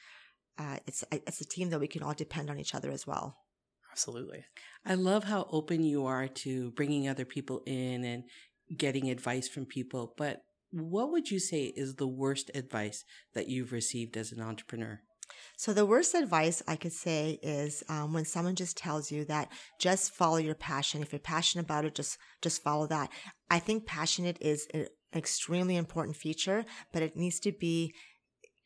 uh, 0.58 0.76
it's 0.86 1.04
it's 1.10 1.40
a 1.40 1.48
team 1.48 1.70
that 1.70 1.80
we 1.80 1.88
can 1.88 2.02
all 2.02 2.14
depend 2.14 2.50
on 2.50 2.58
each 2.58 2.74
other 2.74 2.90
as 2.90 3.06
well. 3.06 3.36
Absolutely. 3.90 4.44
I 4.86 4.94
love 4.94 5.24
how 5.24 5.48
open 5.50 5.82
you 5.82 6.06
are 6.06 6.28
to 6.28 6.70
bringing 6.72 7.08
other 7.08 7.24
people 7.24 7.62
in 7.66 8.04
and 8.04 8.24
getting 8.76 9.10
advice 9.10 9.48
from 9.48 9.66
people. 9.66 10.14
But 10.16 10.42
what 10.70 11.10
would 11.10 11.30
you 11.30 11.40
say 11.40 11.64
is 11.64 11.94
the 11.94 12.06
worst 12.06 12.50
advice 12.54 13.04
that 13.34 13.48
you've 13.48 13.72
received 13.72 14.16
as 14.16 14.30
an 14.30 14.40
entrepreneur? 14.40 15.00
So 15.56 15.72
the 15.72 15.86
worst 15.86 16.14
advice 16.14 16.62
I 16.66 16.76
could 16.76 16.92
say 16.92 17.38
is 17.42 17.82
um, 17.88 18.12
when 18.12 18.24
someone 18.24 18.54
just 18.54 18.76
tells 18.76 19.10
you 19.10 19.24
that 19.26 19.50
just 19.78 20.12
follow 20.12 20.38
your 20.38 20.54
passion. 20.54 21.02
If 21.02 21.12
you're 21.12 21.20
passionate 21.20 21.64
about 21.64 21.84
it, 21.84 21.94
just 21.94 22.18
just 22.42 22.62
follow 22.62 22.86
that. 22.88 23.10
I 23.48 23.58
think 23.58 23.86
passionate 23.86 24.38
is 24.40 24.66
an 24.72 24.86
extremely 25.14 25.76
important 25.76 26.16
feature, 26.16 26.64
but 26.92 27.02
it 27.02 27.16
needs 27.16 27.40
to 27.40 27.52
be 27.52 27.94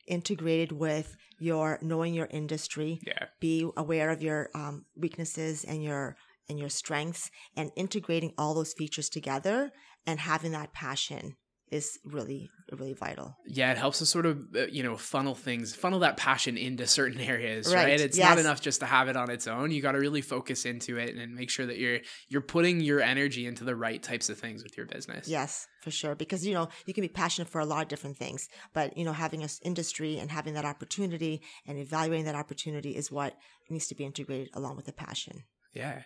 integrated 0.07 0.71
with 0.71 1.15
your 1.39 1.79
knowing 1.81 2.13
your 2.13 2.27
industry. 2.29 2.99
Yeah. 3.05 3.25
Be 3.39 3.67
aware 3.75 4.09
of 4.09 4.21
your 4.21 4.49
um, 4.53 4.85
weaknesses 4.95 5.63
and 5.63 5.83
your 5.83 6.15
and 6.47 6.59
your 6.59 6.69
strengths, 6.69 7.31
and 7.57 7.71
integrating 7.75 8.31
all 8.37 8.53
those 8.53 8.73
features 8.73 9.09
together 9.09 9.71
and 10.05 10.19
having 10.19 10.51
that 10.51 10.73
passion 10.73 11.35
is 11.71 11.99
really 12.05 12.49
really 12.71 12.93
vital. 12.93 13.37
Yeah, 13.47 13.71
it 13.71 13.77
helps 13.77 13.99
to 13.99 14.05
sort 14.05 14.25
of 14.25 14.39
uh, 14.55 14.67
you 14.67 14.83
know 14.83 14.97
funnel 14.97 15.35
things, 15.35 15.75
funnel 15.75 15.99
that 15.99 16.17
passion 16.17 16.57
into 16.57 16.87
certain 16.87 17.19
areas, 17.33 17.73
right? 17.73 17.85
right? 17.85 17.99
It's 17.99 18.17
yes. 18.17 18.29
not 18.29 18.39
enough 18.39 18.61
just 18.61 18.79
to 18.81 18.85
have 18.85 19.07
it 19.07 19.15
on 19.15 19.29
its 19.29 19.47
own. 19.47 19.71
You 19.71 19.81
got 19.81 19.93
to 19.93 19.99
really 19.99 20.21
focus 20.21 20.65
into 20.65 20.97
it 20.97 21.15
and 21.15 21.35
make 21.35 21.49
sure 21.49 21.65
that 21.65 21.77
you're 21.77 21.99
you're 22.29 22.41
putting 22.41 22.79
your 22.79 23.01
energy 23.01 23.45
into 23.45 23.63
the 23.63 23.75
right 23.75 24.01
types 24.01 24.29
of 24.29 24.37
things 24.37 24.63
with 24.63 24.77
your 24.77 24.85
business. 24.85 25.27
Yes, 25.27 25.67
for 25.81 25.91
sure 25.91 26.15
because 26.15 26.45
you 26.45 26.53
know, 26.53 26.69
you 26.85 26.93
can 26.93 27.01
be 27.01 27.07
passionate 27.07 27.49
for 27.49 27.61
a 27.61 27.65
lot 27.65 27.81
of 27.81 27.87
different 27.87 28.17
things, 28.17 28.47
but 28.73 28.97
you 28.97 29.05
know, 29.05 29.13
having 29.13 29.43
an 29.43 29.49
industry 29.63 30.17
and 30.17 30.31
having 30.31 30.53
that 30.53 30.65
opportunity 30.65 31.41
and 31.65 31.77
evaluating 31.77 32.25
that 32.25 32.35
opportunity 32.35 32.95
is 32.95 33.11
what 33.11 33.35
needs 33.69 33.87
to 33.87 33.95
be 33.95 34.05
integrated 34.05 34.49
along 34.53 34.75
with 34.75 34.85
the 34.85 34.93
passion. 34.93 35.43
Yeah. 35.73 36.03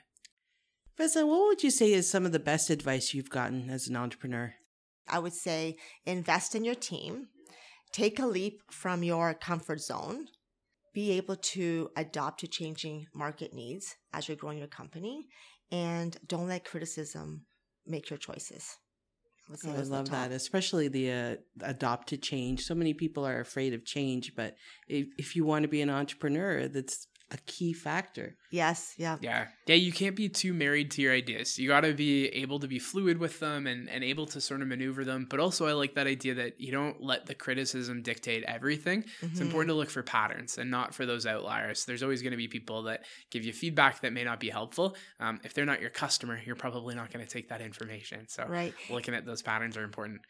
Vesna, 1.00 1.26
what 1.26 1.48
would 1.48 1.64
you 1.64 1.72
say 1.72 1.94
is 1.94 2.10
some 2.10 2.26
of 2.26 2.34
the 2.34 2.40
best 2.40 2.70
advice 2.70 3.14
you've 3.14 3.30
gotten 3.30 3.70
as 3.70 3.88
an 3.88 3.96
entrepreneur? 3.96 4.54
I 5.10 5.20
would 5.20 5.34
say 5.34 5.78
invest 6.06 6.56
in 6.56 6.64
your 6.64 6.76
team, 6.76 7.28
take 7.92 8.20
a 8.20 8.26
leap 8.26 8.62
from 8.72 9.04
your 9.04 9.34
comfort 9.34 9.82
zone, 9.82 10.28
be 10.94 11.12
able 11.12 11.36
to 11.36 11.90
adapt 11.96 12.40
to 12.42 12.48
changing 12.48 13.08
market 13.14 13.54
needs 13.54 13.96
as 14.14 14.28
you're 14.28 14.38
growing 14.38 14.58
your 14.58 14.68
company, 14.68 15.28
and 15.72 16.18
don't 16.28 16.48
let 16.48 16.66
criticism 16.66 17.46
make 17.86 18.10
your 18.10 18.18
choices. 18.18 18.78
Oh, 19.50 19.72
I 19.72 19.74
those 19.74 19.88
are 19.88 19.90
the 19.90 19.92
love 19.92 20.10
that, 20.12 20.32
especially 20.32 20.88
the 20.88 21.12
uh, 21.12 21.36
adopt 21.62 22.10
to 22.10 22.18
change. 22.18 22.62
So 22.62 22.76
many 22.76 22.94
people 22.94 23.26
are 23.26 23.40
afraid 23.40 23.74
of 23.74 23.84
change, 23.84 24.34
but 24.36 24.56
if, 24.88 25.08
if 25.18 25.36
you 25.36 25.44
want 25.44 25.64
to 25.64 25.70
be 25.70 25.82
an 25.82 25.90
entrepreneur, 25.90 26.68
that's 26.68 27.08
a 27.32 27.38
key 27.46 27.74
factor. 27.74 28.36
Yes, 28.52 28.96
yeah. 28.98 29.18
Yeah. 29.22 29.48
Yeah, 29.68 29.76
you 29.76 29.92
can't 29.92 30.16
be 30.16 30.30
too 30.30 30.54
married 30.54 30.90
to 30.92 31.02
your 31.04 31.14
ideas. 31.14 31.60
You 31.60 31.68
got 31.68 31.82
to 31.82 31.94
be 31.94 32.28
able 32.30 32.60
to 32.60 32.68
be 32.68 32.80
fluid 32.80 33.20
with 33.20 33.40
them 33.40 33.68
and, 33.68 33.88
and 33.88 34.04
able 34.04 34.26
to 34.28 34.42
sort 34.42 34.62
of 34.62 34.68
maneuver 34.68 35.06
them. 35.06 35.28
But 35.30 35.40
also, 35.40 35.68
I 35.68 35.74
like 35.74 35.94
that 35.94 36.08
idea 36.08 36.34
that 36.36 36.60
you 36.60 36.72
don't 36.72 37.02
let 37.04 37.28
the 37.28 37.36
criticism 37.36 38.02
dictate 38.02 38.44
everything. 38.46 39.06
It's 39.22 39.40
Mhm. 39.40 39.42
important 39.42 39.70
to 39.70 39.76
look 39.76 39.92
for 39.92 40.02
patterns 40.02 40.58
and 40.58 40.72
not 40.72 40.96
for 40.96 41.06
those 41.06 41.28
outliers. 41.28 41.86
There's 41.86 42.02
always 42.02 42.22
going 42.24 42.32
to 42.32 42.38
be 42.38 42.48
people 42.48 42.84
that 42.84 43.06
give 43.30 43.46
you 43.46 43.54
feedback 43.54 44.02
that 44.02 44.12
may 44.14 44.24
not 44.24 44.40
be 44.40 44.50
helpful. 44.50 44.96
Um, 45.20 45.40
if 45.44 45.54
they're 45.54 45.66
not 45.66 45.82
your 45.82 45.92
customer, 45.92 46.40
you're 46.44 46.56
probably 46.56 46.96
not 46.96 47.14
going 47.14 47.24
to 47.24 47.32
take 47.32 47.50
that 47.50 47.62
information. 47.62 48.28
So, 48.28 48.46
Right. 48.48 48.74
looking 48.90 49.14
at 49.14 49.26
those 49.26 49.44
patterns 49.44 49.78
are 49.78 49.84
important. 49.84 50.22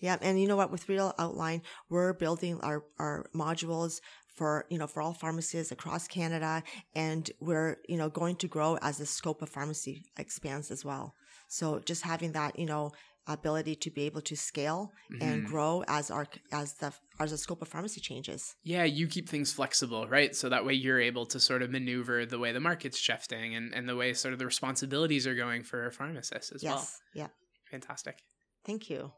Yeah, 0.00 0.16
and 0.20 0.40
you 0.40 0.48
know 0.48 0.56
what? 0.56 0.72
With 0.72 0.88
Real 0.88 1.14
Outline, 1.16 1.62
we're 1.88 2.12
building 2.12 2.58
our, 2.60 2.82
our 2.98 3.30
modules 3.32 4.00
for 4.34 4.64
you 4.70 4.78
know 4.78 4.86
for 4.86 5.02
all 5.02 5.12
pharmacies 5.14 5.70
across 5.72 6.06
Canada, 6.08 6.62
and 6.94 7.30
we're 7.40 7.76
you 7.88 7.96
know 7.96 8.08
going 8.08 8.36
to 8.36 8.48
grow 8.48 8.76
as 8.82 8.98
the 8.98 9.06
scope 9.06 9.42
of 9.42 9.48
pharmacy 9.48 10.04
expands 10.18 10.70
as 10.70 10.84
well. 10.84 11.14
So 11.48 11.80
just 11.80 12.02
having 12.02 12.32
that 12.32 12.58
you 12.58 12.66
know 12.66 12.92
ability 13.28 13.76
to 13.76 13.88
be 13.90 14.02
able 14.02 14.20
to 14.20 14.34
scale 14.36 14.90
and 15.20 15.44
Mhm. 15.44 15.46
grow 15.46 15.84
as 15.86 16.10
our 16.10 16.26
as 16.50 16.74
the 16.74 16.92
as 17.20 17.30
the 17.30 17.38
scope 17.38 17.62
of 17.62 17.68
pharmacy 17.68 18.00
changes. 18.00 18.56
Yeah, 18.64 18.82
you 18.82 19.06
keep 19.06 19.28
things 19.28 19.52
flexible, 19.52 20.08
right? 20.08 20.34
So 20.34 20.48
that 20.48 20.64
way 20.66 20.74
you're 20.74 21.00
able 21.00 21.26
to 21.26 21.38
sort 21.38 21.62
of 21.62 21.70
maneuver 21.70 22.26
the 22.26 22.38
way 22.40 22.50
the 22.52 22.58
market's 22.60 22.98
shifting 22.98 23.54
and, 23.54 23.72
and 23.74 23.88
the 23.88 23.94
way 23.94 24.12
sort 24.14 24.32
of 24.32 24.38
the 24.40 24.46
responsibilities 24.46 25.24
are 25.26 25.36
going 25.36 25.62
for 25.62 25.88
pharmacists 25.92 26.50
as 26.52 26.64
well. 26.64 26.74
yes. 26.74 26.98
Yeah. 27.14 27.28
Fantastic. 27.70 28.16
Thank 28.64 28.90
you. 28.90 29.12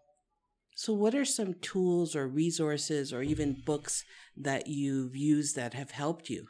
So, 0.74 0.92
what 0.92 1.14
are 1.14 1.24
some 1.24 1.54
tools 1.54 2.16
or 2.16 2.26
resources 2.28 3.12
or 3.12 3.22
even 3.22 3.62
books 3.64 4.04
that 4.36 4.66
you've 4.66 5.16
used 5.16 5.56
that 5.56 5.74
have 5.74 5.92
helped 5.92 6.28
you? 6.30 6.46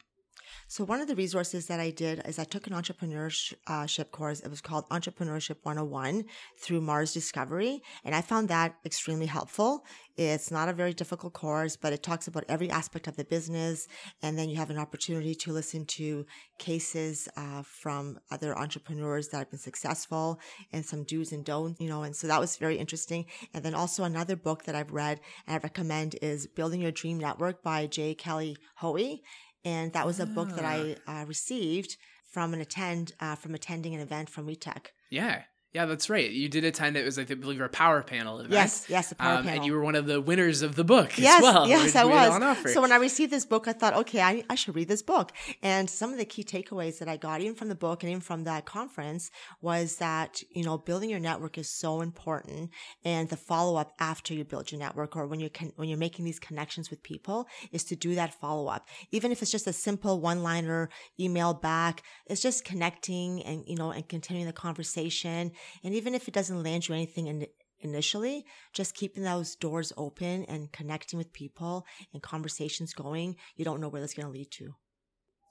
So 0.69 0.85
one 0.85 1.01
of 1.01 1.09
the 1.09 1.17
resources 1.17 1.67
that 1.67 1.81
I 1.81 1.91
did 1.91 2.23
is 2.27 2.39
I 2.39 2.45
took 2.45 2.67
an 2.67 2.73
entrepreneurship 2.73 4.11
course. 4.11 4.41
It 4.41 4.49
was 4.49 4.61
called 4.61 4.89
Entrepreneurship 4.89 5.57
101 5.63 6.25
through 6.59 6.81
Mars 6.81 7.13
Discovery. 7.13 7.83
And 8.05 8.15
I 8.15 8.21
found 8.21 8.49
that 8.49 8.77
extremely 8.85 9.27
helpful. 9.27 9.85
It's 10.17 10.51
not 10.51 10.69
a 10.69 10.73
very 10.73 10.93
difficult 10.93 11.33
course, 11.33 11.77
but 11.77 11.93
it 11.93 12.03
talks 12.03 12.29
about 12.29 12.45
every 12.49 12.71
aspect 12.71 13.09
of 13.09 13.17
the 13.17 13.25
business. 13.25 13.89
And 14.23 14.39
then 14.39 14.49
you 14.49 14.57
have 14.57 14.71
an 14.71 14.79
opportunity 14.79 15.35
to 15.35 15.53
listen 15.53 15.87
to 15.87 16.25
cases 16.59 17.29
uh, 17.37 17.63
from 17.63 18.19
other 18.31 18.57
entrepreneurs 18.57 19.29
that 19.29 19.39
have 19.39 19.51
been 19.51 19.59
successful 19.59 20.39
and 20.73 20.85
some 20.85 21.05
do's 21.05 21.33
and 21.33 21.45
don'ts, 21.45 21.81
you 21.81 21.89
know. 21.89 22.05
And 22.05 22.15
so 22.15 22.29
that 22.29 22.41
was 22.41 22.57
very 22.57 22.79
interesting. 22.79 23.27
And 23.53 23.65
then 23.65 23.75
also 23.75 24.05
another 24.05 24.37
book 24.37 24.65
that 24.65 24.75
I've 24.75 24.93
read 24.93 25.21
and 25.47 25.57
I 25.57 25.59
recommend 25.59 26.17
is 26.23 26.47
Building 26.47 26.81
Your 26.81 26.93
Dream 26.93 27.19
Network 27.19 27.63
by 27.63 27.87
J. 27.87 28.15
Kelly 28.15 28.57
Hoey 28.77 29.23
and 29.65 29.93
that 29.93 30.07
was 30.07 30.21
a 30.21 30.27
book 30.27 30.51
that 30.57 30.65
I 30.65 30.97
uh, 31.07 31.25
received 31.27 31.97
from 32.31 32.53
an 32.53 32.61
attend 32.61 33.13
uh, 33.21 33.37
from 33.37 33.55
attending 33.55 33.95
an 33.95 34.01
event 34.01 34.29
from 34.29 34.47
WeTech. 34.47 34.87
Yeah. 35.11 35.43
Yeah, 35.75 35.87
that's 35.87 36.09
right. 36.09 36.31
You 36.31 36.49
did 36.49 36.65
attend 36.65 36.97
it 36.97 37.05
was 37.05 37.19
I 37.19 37.25
believe 37.25 37.61
a 37.61 37.69
power 37.69 38.01
panel 38.03 38.39
event. 38.39 38.53
Yes, 38.53 38.87
yes, 38.89 39.09
the 39.09 39.17
power 39.17 39.39
Um, 39.39 39.43
panel. 39.43 39.57
and 39.57 39.67
you 39.67 39.73
were 39.73 39.83
one 39.83 39.97
of 39.97 40.07
the 40.07 40.21
winners 40.21 40.63
of 40.63 40.77
the 40.77 40.85
book 40.85 41.19
yes, 41.19 41.39
as 41.39 41.43
well. 41.43 41.69
yes, 41.69 41.97
I 41.97 42.05
was. 42.05 42.73
So 42.73 42.81
when 42.81 42.93
I 42.93 42.97
received 42.97 43.33
this 43.33 43.45
book, 43.45 43.67
I 43.67 43.73
thought, 43.73 43.95
okay, 43.95 44.21
I, 44.23 44.45
I 44.49 44.55
should 44.55 44.77
read 44.77 44.87
this 44.87 45.03
book. 45.03 45.33
And 45.63 45.91
some 45.91 46.13
of 46.13 46.19
the 46.19 46.25
key 46.25 46.45
takeaways 46.45 47.01
that 47.01 47.09
I 47.09 47.17
got, 47.17 47.41
even 47.41 47.57
from 47.57 47.69
the 47.69 47.75
book 47.75 48.05
and 48.05 48.11
even 48.11 48.21
from 48.21 48.45
that 48.45 48.67
conference, 48.67 49.33
was 49.61 49.97
that 49.97 50.43
you 50.51 50.63
know 50.65 50.79
building 50.79 51.11
your 51.11 51.19
network 51.19 51.59
is 51.59 51.69
so 51.69 52.03
important, 52.03 52.71
and 53.05 53.29
the 53.29 53.37
follow 53.37 53.75
up 53.77 53.95
after 53.99 54.33
you 54.33 54.45
build 54.45 54.71
your 54.71 54.79
network, 54.79 55.17
or 55.17 55.27
when 55.27 55.41
you're 55.41 55.51
con- 55.51 55.73
when 55.75 55.89
you're 55.89 55.99
making 55.99 56.25
these 56.25 56.39
connections 56.39 56.89
with 56.89 57.03
people, 57.03 57.49
is 57.73 57.83
to 57.85 57.97
do 57.97 58.15
that 58.15 58.33
follow 58.33 58.69
up, 58.69 58.87
even 59.11 59.33
if 59.33 59.43
it's 59.43 59.51
just 59.51 59.67
a 59.67 59.73
simple 59.73 60.21
one 60.21 60.45
liner 60.45 60.89
email 61.19 61.53
back. 61.53 62.05
It's 62.27 62.41
just 62.41 62.65
connecting 62.65 63.43
and 63.43 63.65
you 63.67 63.75
know 63.75 63.91
and 63.91 64.09
continuing 64.09 64.47
the 64.47 64.53
conversation, 64.53 65.51
and 65.83 65.95
even 65.95 66.15
if 66.15 66.29
it 66.29 66.35
doesn't 66.35 66.63
land 66.63 66.89
you 66.89 66.95
anything 66.95 67.27
in 67.27 67.47
initially, 67.81 68.45
just 68.73 68.95
keeping 68.95 69.23
those 69.23 69.55
doors 69.57 69.93
open 69.97 70.45
and 70.47 70.73
connecting 70.73 71.19
with 71.19 71.33
people 71.33 71.85
and 72.13 72.23
conversations 72.23 72.95
going, 72.95 73.37
you 73.57 73.65
don't 73.65 73.81
know 73.81 73.89
where 73.89 74.01
that's 74.01 74.15
going 74.15 74.27
to 74.27 74.33
lead 74.33 74.51
to. 74.53 74.75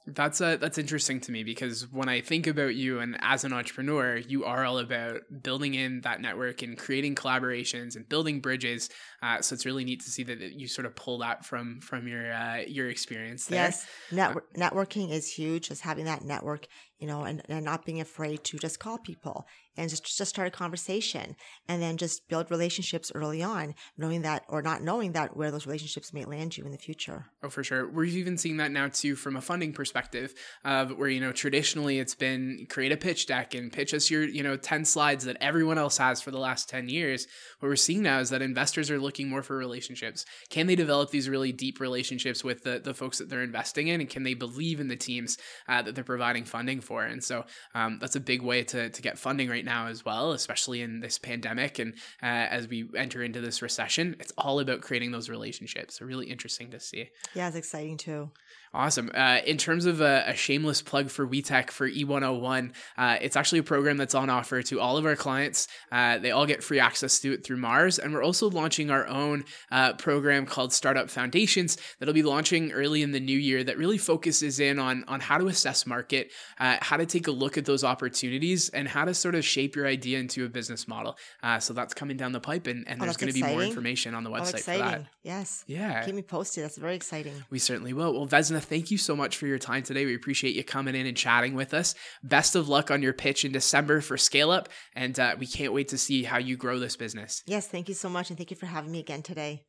That's 0.06 0.42
uh, 0.42 0.58
that's 0.58 0.78
interesting 0.78 1.22
to 1.22 1.32
me 1.32 1.46
because 1.46 1.90
when 1.90 2.10
I 2.10 2.20
think 2.20 2.46
about 2.46 2.76
you 2.76 3.00
and 3.00 3.18
as 3.22 3.46
an 3.46 3.54
entrepreneur, 3.54 4.18
you 4.18 4.44
are 4.44 4.66
all 4.66 4.80
about 4.80 5.22
building 5.42 5.76
in 5.76 6.02
that 6.02 6.20
network 6.20 6.62
and 6.62 6.78
creating 6.78 7.16
collaborations 7.16 7.96
and 7.96 8.08
building 8.10 8.42
bridges. 8.42 8.90
Uh, 9.22 9.40
so 9.40 9.54
it's 9.54 9.66
really 9.66 9.86
neat 9.86 10.02
to 10.02 10.10
see 10.10 10.24
that 10.24 10.42
you 10.42 10.68
sort 10.68 10.86
of 10.86 10.96
pull 10.98 11.20
that 11.20 11.46
from 11.46 11.80
from 11.80 12.06
your 12.06 12.34
uh, 12.34 12.64
your 12.68 12.90
experience 12.90 13.46
there. 13.46 13.64
Yes, 13.64 13.88
network, 14.12 14.54
networking 14.56 15.10
is 15.10 15.32
huge. 15.32 15.70
Just 15.70 15.82
having 15.82 16.04
that 16.04 16.22
network, 16.26 16.68
you 17.00 17.08
know, 17.08 17.24
and, 17.24 17.42
and 17.48 17.64
not 17.64 17.86
being 17.86 18.02
afraid 18.02 18.44
to 18.44 18.58
just 18.58 18.80
call 18.80 18.98
people 18.98 19.46
and 19.78 19.90
just 19.90 20.06
just 20.18 20.30
start 20.30 20.48
a 20.48 20.52
conversation, 20.52 21.36
and 21.68 21.82
then 21.82 21.98
just 21.98 22.28
build 22.28 22.52
relationships 22.52 23.12
early 23.16 23.42
on, 23.42 23.76
knowing 23.98 24.22
that 24.22 24.44
or 24.50 24.62
not 24.62 24.82
knowing 24.82 25.14
that 25.14 25.36
where 25.36 25.52
those 25.52 25.66
relationships 25.66 26.14
may 26.14 26.26
land 26.26 26.58
you 26.58 26.66
in 26.66 26.72
the 26.72 26.78
future. 26.78 27.26
Oh, 27.42 27.50
for 27.50 27.64
sure. 27.64 27.90
We're 27.90 28.06
even 28.06 28.38
seeing 28.38 28.58
that 28.58 28.72
now 28.72 28.88
too 28.88 29.16
from 29.16 29.36
a 29.36 29.42
funding 29.42 29.74
perspective, 29.74 30.34
where 30.64 31.10
you 31.10 31.20
know 31.20 31.32
traditionally 31.32 32.00
it's 32.00 32.16
been 32.16 32.66
create 32.70 32.92
a 32.92 32.98
pitch 32.98 33.28
deck 33.28 33.54
and 33.54 33.72
pitch 33.72 33.94
us 33.94 34.10
your 34.10 34.24
you 34.24 34.44
know 34.44 34.58
ten 34.58 34.86
slides 34.86 35.26
that 35.26 35.38
everyone 35.42 35.78
else 35.78 35.98
has 35.98 36.22
for 36.22 36.32
the 36.32 36.40
last 36.40 36.70
ten 36.70 36.90
years. 36.90 37.28
What 37.60 37.70
we're 37.70 37.76
seeing 37.76 38.04
now 38.04 38.20
is 38.20 38.30
that 38.30 38.42
investors 38.42 38.92
are 38.92 39.00
looking 39.00 39.30
more 39.30 39.44
for 39.44 39.58
relationships. 39.58 40.26
Can 40.50 40.68
they 40.68 40.76
develop 40.76 41.10
these 41.10 41.30
really 41.30 41.52
deep 41.52 41.80
relationships 41.80 42.44
with 42.44 42.64
the 42.64 42.80
the 42.84 42.94
folks 42.94 43.18
that 43.18 43.30
they're 43.30 43.44
investing 43.44 43.88
in, 43.88 44.02
and 44.02 44.10
can 44.10 44.24
they 44.24 44.34
believe 44.34 44.80
in 44.80 44.88
the 44.88 44.96
teams 44.96 45.38
uh, 45.68 45.82
that 45.82 45.96
they're 45.96 46.04
providing 46.04 46.46
funding 46.46 46.82
for? 46.82 47.04
And 47.04 47.24
so 47.24 47.46
um, 47.74 47.98
that's 48.00 48.16
a 48.16 48.20
big 48.20 48.42
way 48.42 48.64
to 48.64 48.90
to 48.90 49.02
get 49.02 49.18
funding 49.18 49.50
right 49.50 49.63
now 49.64 49.88
as 49.88 50.06
well, 50.06 50.32
especially 50.32 50.82
in 50.82 51.00
this 51.00 51.18
pandemic 51.18 51.80
and 51.80 51.94
uh, 52.22 52.26
as 52.26 52.68
we 52.68 52.90
enter 52.96 53.24
into 53.24 53.42
this 53.42 53.62
recession. 53.62 54.16
It's 54.20 54.34
all 54.38 54.60
about 54.60 54.82
creating 54.82 55.12
those 55.12 55.30
relationships. 55.30 56.00
So 56.00 56.06
really 56.06 56.28
interesting 56.28 56.72
to 56.72 56.80
see. 56.80 57.10
Yeah, 57.34 57.48
it's 57.48 57.58
exciting 57.58 57.98
too. 57.98 58.32
Awesome. 58.76 59.12
Uh, 59.14 59.40
in 59.46 59.58
terms 59.58 59.86
of 59.86 60.02
a, 60.02 60.24
a 60.26 60.36
shameless 60.36 60.82
plug 60.82 61.12
for 61.12 61.28
WeTech 61.28 61.70
for 61.70 61.88
E101, 61.88 62.72
uh, 62.98 63.18
it's 63.22 63.36
actually 63.36 63.60
a 63.60 63.64
program 63.64 63.98
that's 63.98 64.16
on 64.16 64.32
offer 64.32 64.64
to 64.64 64.80
all 64.80 64.98
of 64.98 65.06
our 65.06 65.16
clients. 65.16 65.68
Uh, 65.92 66.18
they 66.18 66.32
all 66.32 66.48
get 66.48 66.64
free 66.64 66.80
access 66.80 67.20
to 67.20 67.34
it 67.34 67.44
through 67.44 67.58
Mars. 67.58 68.00
And 68.00 68.12
we're 68.12 68.24
also 68.24 68.50
launching 68.50 68.90
our 68.90 69.06
own 69.06 69.46
uh, 69.72 69.94
program 69.94 70.48
called 70.48 70.74
Startup 70.74 71.08
Foundations 71.08 71.78
that'll 72.00 72.16
be 72.16 72.24
launching 72.24 72.72
early 72.72 73.04
in 73.04 73.12
the 73.12 73.20
new 73.20 73.38
year 73.38 73.64
that 73.64 73.78
really 73.78 74.00
focuses 74.00 74.60
in 74.60 74.80
on, 74.80 75.04
on 75.08 75.20
how 75.20 75.38
to 75.38 75.48
assess 75.48 75.86
market, 75.86 76.32
uh, 76.60 76.78
how 76.82 76.98
to 76.98 77.06
take 77.06 77.28
a 77.28 77.32
look 77.32 77.60
at 77.60 77.66
those 77.66 77.84
opportunities, 77.84 78.70
and 78.70 78.88
how 78.88 79.06
to 79.06 79.14
sort 79.14 79.36
of 79.36 79.46
shape 79.54 79.76
your 79.76 79.88
idea 79.88 80.20
into 80.20 80.46
a 80.46 80.50
business 80.50 80.88
model. 80.88 81.16
Uh, 81.42 81.60
so 81.60 81.74
that's 81.74 81.94
coming 81.94 82.18
down 82.18 82.32
the 82.32 82.40
pipe, 82.40 82.68
and, 82.68 82.88
and 82.88 83.02
Oh, 83.02 83.06
there's 83.06 83.18
going 83.18 83.32
to 83.32 83.40
be 83.42 83.46
more 83.48 83.62
information 83.64 84.16
on 84.16 84.24
the 84.24 84.30
Oh, 84.30 84.34
website 84.34 84.52
for 84.52 84.58
exciting! 84.58 84.86
that. 85.04 85.06
Yes, 85.24 85.64
Yeah. 85.68 86.04
keep 86.06 86.16
me 86.16 86.22
posted. 86.22 86.64
That's 86.64 86.78
very 86.78 86.96
exciting. 86.96 87.34
We 87.50 87.60
certainly 87.60 87.94
will. 87.94 88.14
Well, 88.14 88.28
Vesna, 88.28 88.60
thank 88.62 88.92
you 88.92 88.98
so 88.98 89.16
much 89.16 89.38
for 89.38 89.48
your 89.48 89.60
time 89.60 89.84
today. 89.84 90.06
We 90.06 90.16
appreciate 90.16 90.56
you 90.56 90.64
coming 90.64 90.96
in 90.96 91.06
and 91.06 91.16
chatting 91.16 91.54
with 91.54 91.74
us. 91.74 91.96
Best 92.24 92.56
of 92.56 92.68
luck 92.68 92.90
on 92.92 93.02
your 93.02 93.14
pitch 93.14 93.46
in 93.46 93.52
December 93.52 94.02
for 94.02 94.18
Scale 94.18 94.52
Up, 94.52 94.70
and 94.96 95.20
uh, 95.20 95.36
we 95.38 95.48
can't 95.48 95.74
wait 95.74 95.88
to 95.90 95.98
see 95.98 96.24
how 96.24 96.38
you 96.40 96.58
grow 96.58 96.80
this 96.80 96.96
business. 96.98 97.42
Yes, 97.46 97.68
thank 97.68 97.88
you 97.88 97.96
so 97.96 98.10
much, 98.10 98.30
and 98.30 98.38
thank 98.38 98.52
you 98.52 98.58
for 98.58 98.66
having 98.66 98.92
me 98.92 99.00
again 99.00 99.22
today. 99.22 99.64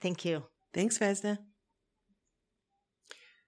Thank 0.00 0.24
you. 0.24 0.44
Thanks, 0.72 0.98
Vesna. 0.98 1.38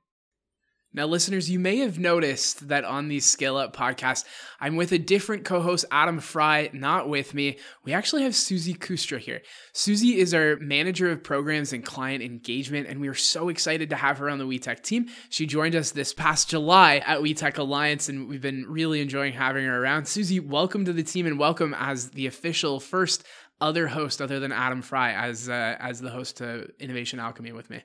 Now, 0.97 1.07
listeners, 1.07 1.51
you 1.51 1.59
may 1.59 1.79
have 1.79 1.99
noticed 1.99 2.69
that 2.69 2.85
on 2.85 3.09
the 3.09 3.19
Scale 3.19 3.57
Up 3.57 3.77
podcast, 3.77 4.25
I'm 4.61 4.77
with 4.77 4.93
a 4.93 4.99
different 4.99 5.45
co 5.45 5.61
host, 5.61 5.85
Adam 5.91 6.21
Fry, 6.21 6.71
not 6.73 7.09
with 7.09 7.35
me. 7.35 7.59
We 7.83 7.93
actually 7.93 8.23
have 8.23 8.37
Susie 8.37 8.75
Kustra 8.75 9.19
here. 9.19 9.43
Susie 9.73 10.21
is 10.21 10.33
our 10.33 10.55
manager 10.61 11.11
of 11.11 11.25
programs 11.25 11.73
and 11.73 11.85
client 11.85 12.23
engagement, 12.23 12.87
and 12.87 13.01
we 13.01 13.09
are 13.09 13.15
so 13.15 13.49
excited 13.49 13.91
to 13.91 13.97
have 13.97 14.19
her 14.19 14.31
on 14.31 14.39
the 14.39 14.47
WeTech 14.47 14.83
team. 14.83 15.09
She 15.31 15.47
joined 15.47 15.75
us 15.75 15.91
this 15.91 16.15
past 16.15 16.49
July 16.49 16.99
at 16.99 17.19
WeTech 17.19 17.59
Alliance, 17.59 18.09
and 18.09 18.29
we've 18.29 18.41
been 18.41 18.65
really 18.69 19.01
enjoying 19.01 19.33
having 19.33 19.65
her 19.65 19.83
around. 19.83 20.07
Susie, 20.07 20.39
welcome 20.39 20.85
to 20.85 20.93
the 20.93 21.03
team 21.03 21.27
and 21.27 21.41
welcome 21.41 21.75
as 21.77 22.11
the 22.11 22.29
official 22.29 22.79
first 22.79 23.25
other 23.61 23.89
host 23.89 24.23
other 24.23 24.39
than 24.39 24.53
Adam 24.53 24.81
Fry 24.81 25.13
as 25.13 25.49
uh, 25.49 25.75
as 25.81 26.01
the 26.01 26.11
host 26.11 26.37
to 26.37 26.69
Innovation 26.79 27.19
Alchemy 27.19 27.51
with 27.51 27.69
me. 27.69 27.83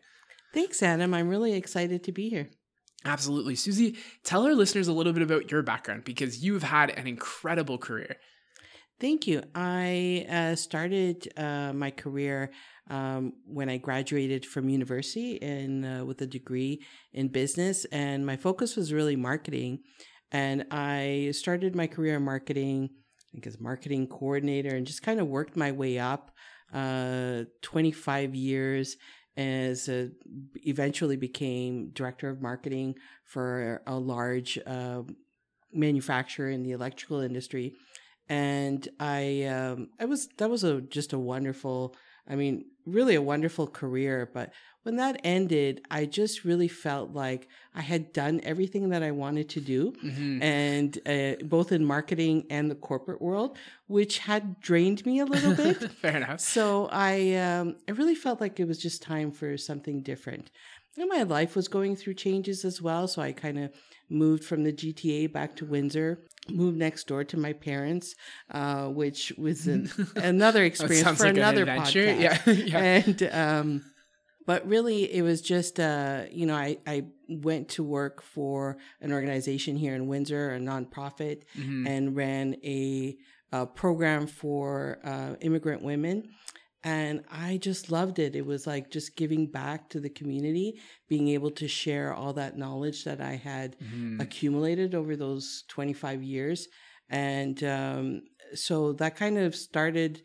Thanks, 0.53 0.83
Adam. 0.83 1.15
I'm 1.15 1.27
really 1.27 1.53
excited 1.53 2.03
to 2.03 2.11
be 2.11 2.29
here. 2.29 2.51
Absolutely. 3.05 3.55
Susie, 3.55 3.97
tell 4.23 4.45
our 4.45 4.53
listeners 4.53 4.87
a 4.87 4.93
little 4.93 5.13
bit 5.13 5.23
about 5.23 5.51
your 5.51 5.61
background 5.61 6.03
because 6.03 6.43
you've 6.43 6.63
had 6.63 6.89
an 6.91 7.07
incredible 7.07 7.77
career. 7.77 8.17
Thank 8.99 9.27
you. 9.27 9.41
I 9.55 10.25
uh, 10.29 10.55
started 10.55 11.31
uh, 11.37 11.71
my 11.71 11.91
career 11.91 12.51
um, 12.89 13.33
when 13.45 13.69
I 13.69 13.77
graduated 13.77 14.45
from 14.45 14.67
university 14.67 15.41
and 15.41 15.85
uh, 15.85 16.05
with 16.05 16.21
a 16.21 16.27
degree 16.27 16.83
in 17.13 17.29
business, 17.29 17.85
and 17.85 18.25
my 18.25 18.35
focus 18.35 18.75
was 18.75 18.91
really 18.91 19.15
marketing. 19.15 19.79
And 20.31 20.65
I 20.69 21.31
started 21.31 21.75
my 21.75 21.87
career 21.87 22.17
in 22.17 22.23
marketing, 22.23 22.89
I 22.91 23.23
think 23.31 23.47
as 23.47 23.59
marketing 23.59 24.07
coordinator, 24.07 24.75
and 24.75 24.85
just 24.85 25.01
kind 25.01 25.21
of 25.21 25.27
worked 25.27 25.55
my 25.55 25.71
way 25.71 25.97
up. 25.97 26.31
Uh, 26.73 27.45
25 27.63 28.35
years 28.35 28.95
as 29.37 29.87
a, 29.89 30.09
eventually 30.65 31.15
became 31.15 31.89
director 31.89 32.29
of 32.29 32.41
marketing 32.41 32.95
for 33.23 33.81
a 33.87 33.97
large 33.97 34.59
uh, 34.65 35.03
manufacturer 35.71 36.49
in 36.49 36.63
the 36.63 36.71
electrical 36.71 37.19
industry. 37.19 37.73
And 38.27 38.87
I 38.99 39.43
um, 39.43 39.89
I 39.99 40.05
was 40.05 40.27
that 40.37 40.49
was 40.49 40.63
a 40.63 40.81
just 40.81 41.13
a 41.13 41.19
wonderful 41.19 41.95
I 42.29 42.35
mean 42.35 42.65
really 42.85 43.15
a 43.15 43.21
wonderful 43.21 43.67
career 43.67 44.29
but 44.33 44.51
when 44.83 44.95
that 44.95 45.19
ended 45.23 45.81
I 45.91 46.05
just 46.05 46.43
really 46.45 46.67
felt 46.67 47.11
like 47.11 47.47
I 47.75 47.81
had 47.81 48.13
done 48.13 48.39
everything 48.43 48.89
that 48.89 49.03
I 49.03 49.11
wanted 49.11 49.47
to 49.49 49.61
do 49.61 49.93
Mhm. 50.03 50.41
and 50.41 50.91
uh, 51.05 51.43
both 51.45 51.71
in 51.71 51.83
marketing 51.85 52.45
and 52.49 52.71
the 52.71 52.75
corporate 52.75 53.21
world 53.21 53.57
which 53.87 54.19
had 54.19 54.59
drained 54.59 55.05
me 55.05 55.19
a 55.19 55.25
little 55.25 55.53
bit 55.53 55.77
Fair 56.01 56.17
enough. 56.17 56.39
so 56.39 56.87
I 56.91 57.33
um, 57.35 57.75
I 57.87 57.91
really 57.91 58.15
felt 58.15 58.39
like 58.41 58.59
it 58.59 58.67
was 58.67 58.77
just 58.79 59.01
time 59.01 59.31
for 59.31 59.57
something 59.57 60.01
different. 60.01 60.49
And 60.99 61.07
my 61.09 61.23
life 61.23 61.55
was 61.55 61.69
going 61.69 61.95
through 61.95 62.15
changes 62.15 62.65
as 62.65 62.81
well, 62.81 63.07
so 63.07 63.21
I 63.21 63.31
kind 63.31 63.57
of 63.57 63.71
moved 64.09 64.43
from 64.43 64.63
the 64.65 64.73
GTA 64.73 65.31
back 65.31 65.55
to 65.57 65.65
Windsor. 65.65 66.19
Moved 66.49 66.77
next 66.77 67.07
door 67.07 67.23
to 67.23 67.37
my 67.37 67.53
parents, 67.53 68.15
uh, 68.51 68.87
which 68.87 69.31
was 69.37 69.67
an, 69.67 69.89
another 70.15 70.63
experience 70.65 71.17
for 71.17 71.25
like 71.27 71.37
another 71.37 71.63
an 71.63 71.79
podcast. 71.79 72.19
Yeah. 72.19 72.51
yeah. 72.51 73.03
And 73.05 73.23
um, 73.31 73.83
but 74.45 74.67
really, 74.67 75.03
it 75.13 75.21
was 75.21 75.41
just 75.41 75.79
uh, 75.79 76.23
you 76.31 76.45
know 76.47 76.55
I 76.55 76.77
I 76.85 77.05
went 77.29 77.69
to 77.69 77.83
work 77.83 78.21
for 78.21 78.77
an 78.99 79.13
organization 79.13 79.77
here 79.77 79.95
in 79.95 80.07
Windsor, 80.07 80.51
a 80.55 80.59
nonprofit, 80.59 81.43
Mhm. 81.57 81.87
and 81.87 82.15
ran 82.15 82.55
a, 82.63 83.15
a 83.51 83.65
program 83.67 84.27
for 84.27 84.99
uh, 85.03 85.35
immigrant 85.41 85.81
women. 85.83 86.23
And 86.83 87.23
I 87.29 87.57
just 87.57 87.91
loved 87.91 88.19
it. 88.19 88.35
It 88.35 88.45
was 88.45 88.65
like 88.65 88.89
just 88.89 89.15
giving 89.17 89.47
back 89.47 89.89
to 89.89 89.99
the 89.99 90.09
community, 90.09 90.79
being 91.09 91.27
able 91.29 91.51
to 91.51 91.67
share 91.67 92.13
all 92.13 92.33
that 92.33 92.57
knowledge 92.57 93.03
that 93.03 93.19
I 93.19 93.35
had 93.35 93.75
Mhm. 93.79 94.21
accumulated 94.21 94.95
over 94.95 95.15
those 95.17 95.63
25 95.67 96.23
years. 96.23 96.67
And 97.09 97.61
um, 97.63 98.21
so 98.53 98.93
that 98.93 99.15
kind 99.15 99.37
of 99.37 99.55
started 99.55 100.21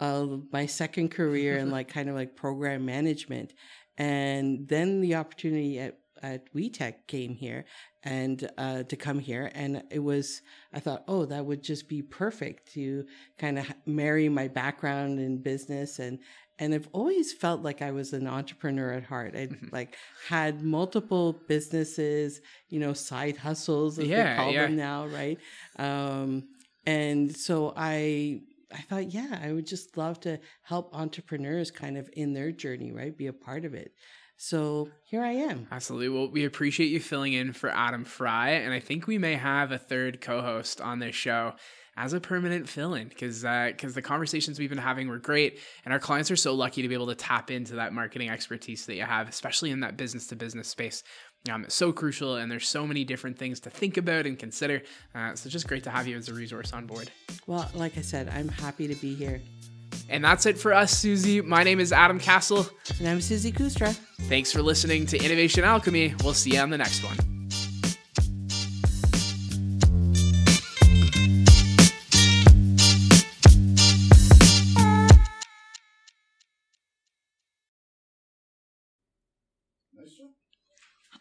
uh, 0.00 0.26
my 0.52 0.64
second 0.64 1.08
career 1.10 1.58
in 1.58 1.70
like 1.72 1.88
kind 1.88 2.08
of 2.08 2.14
like 2.14 2.36
program 2.36 2.84
management. 2.86 3.52
And 3.96 4.68
then 4.68 5.00
the 5.00 5.16
opportunity 5.16 5.80
at, 5.80 5.98
at 6.22 6.52
WeTech 6.54 7.06
came 7.08 7.34
here 7.34 7.64
and 8.02 8.48
uh, 8.58 8.84
to 8.84 8.96
come 8.96 9.18
here. 9.18 9.50
And 9.54 9.82
it 9.90 9.98
was, 9.98 10.40
I 10.72 10.80
thought, 10.80 11.04
oh, 11.08 11.24
that 11.26 11.44
would 11.44 11.62
just 11.62 11.88
be 11.88 12.02
perfect 12.02 12.72
to 12.74 13.04
kind 13.38 13.58
of 13.58 13.72
marry 13.86 14.28
my 14.28 14.48
background 14.48 15.18
in 15.20 15.42
business 15.42 15.98
and 15.98 16.18
and 16.60 16.74
I've 16.74 16.88
always 16.92 17.32
felt 17.32 17.62
like 17.62 17.82
I 17.82 17.92
was 17.92 18.12
an 18.12 18.26
entrepreneur 18.26 18.92
at 18.92 19.04
heart. 19.04 19.36
I 19.36 19.50
Mhm. 19.50 19.70
like 19.70 19.94
had 20.26 20.60
multiple 20.60 21.44
businesses, 21.46 22.40
you 22.68 22.80
know, 22.80 22.92
side 22.92 23.36
hustles 23.36 23.98
as 24.00 24.10
Yeah, 24.10 24.24
call 24.24 24.52
yeah. 24.52 24.66
them 24.66 24.74
now, 24.74 25.06
right? 25.06 25.38
Um, 25.78 26.48
and 26.86 27.34
so 27.36 27.72
I 27.76 28.42
I 28.70 28.82
thought, 28.82 29.12
yeah, 29.12 29.38
I 29.42 29.52
would 29.52 29.66
just 29.66 29.96
love 29.96 30.20
to 30.20 30.40
help 30.62 30.94
entrepreneurs 30.94 31.70
kind 31.70 31.96
of 31.96 32.10
in 32.12 32.34
their 32.34 32.52
journey, 32.52 32.92
right? 32.92 33.16
Be 33.16 33.26
a 33.28 33.32
part 33.32 33.64
of 33.64 33.72
it. 33.72 33.92
So 34.40 34.88
here 35.02 35.22
I 35.22 35.32
am. 35.32 35.66
Absolutely. 35.72 36.08
Well, 36.08 36.30
we 36.30 36.44
appreciate 36.44 36.90
you 36.90 37.00
filling 37.00 37.32
in 37.32 37.52
for 37.52 37.70
Adam 37.70 38.04
Fry, 38.04 38.50
and 38.50 38.72
I 38.72 38.78
think 38.78 39.08
we 39.08 39.18
may 39.18 39.34
have 39.34 39.72
a 39.72 39.78
third 39.78 40.20
co-host 40.20 40.80
on 40.80 41.00
this 41.00 41.16
show 41.16 41.54
as 41.96 42.12
a 42.12 42.20
permanent 42.20 42.68
fill-in 42.68 43.08
because 43.08 43.42
because 43.42 43.94
the 43.94 44.00
conversations 44.00 44.60
we've 44.60 44.68
been 44.68 44.78
having 44.78 45.08
were 45.08 45.18
great, 45.18 45.58
and 45.84 45.92
our 45.92 45.98
clients 45.98 46.30
are 46.30 46.36
so 46.36 46.54
lucky 46.54 46.82
to 46.82 46.88
be 46.88 46.94
able 46.94 47.08
to 47.08 47.16
tap 47.16 47.50
into 47.50 47.74
that 47.74 47.92
marketing 47.92 48.30
expertise 48.30 48.86
that 48.86 48.94
you 48.94 49.02
have, 49.02 49.28
especially 49.28 49.72
in 49.72 49.80
that 49.80 49.96
business-to-business 49.96 50.68
space. 50.68 51.02
Um, 51.50 51.64
it's 51.64 51.74
so 51.74 51.92
crucial, 51.92 52.36
and 52.36 52.48
there's 52.48 52.68
so 52.68 52.86
many 52.86 53.02
different 53.02 53.38
things 53.38 53.58
to 53.60 53.70
think 53.70 53.96
about 53.96 54.24
and 54.24 54.38
consider. 54.38 54.82
Uh, 55.16 55.34
so 55.34 55.50
just 55.50 55.66
great 55.66 55.82
to 55.82 55.90
have 55.90 56.06
you 56.06 56.16
as 56.16 56.28
a 56.28 56.34
resource 56.34 56.72
on 56.72 56.86
board. 56.86 57.10
Well, 57.48 57.68
like 57.74 57.98
I 57.98 58.02
said, 58.02 58.28
I'm 58.28 58.48
happy 58.48 58.86
to 58.86 58.94
be 58.94 59.16
here. 59.16 59.40
And 60.08 60.24
that's 60.24 60.46
it 60.46 60.58
for 60.58 60.72
us, 60.72 60.92
Susie. 60.96 61.40
My 61.40 61.62
name 61.62 61.80
is 61.80 61.92
Adam 61.92 62.18
Castle. 62.18 62.66
And 62.98 63.08
I'm 63.08 63.20
Susie 63.20 63.52
Kustra. 63.52 63.94
Thanks 64.22 64.50
for 64.50 64.62
listening 64.62 65.06
to 65.06 65.22
Innovation 65.22 65.64
Alchemy. 65.64 66.14
We'll 66.24 66.34
see 66.34 66.54
you 66.54 66.60
on 66.60 66.70
the 66.70 66.78
next 66.78 67.04
one. 67.04 67.37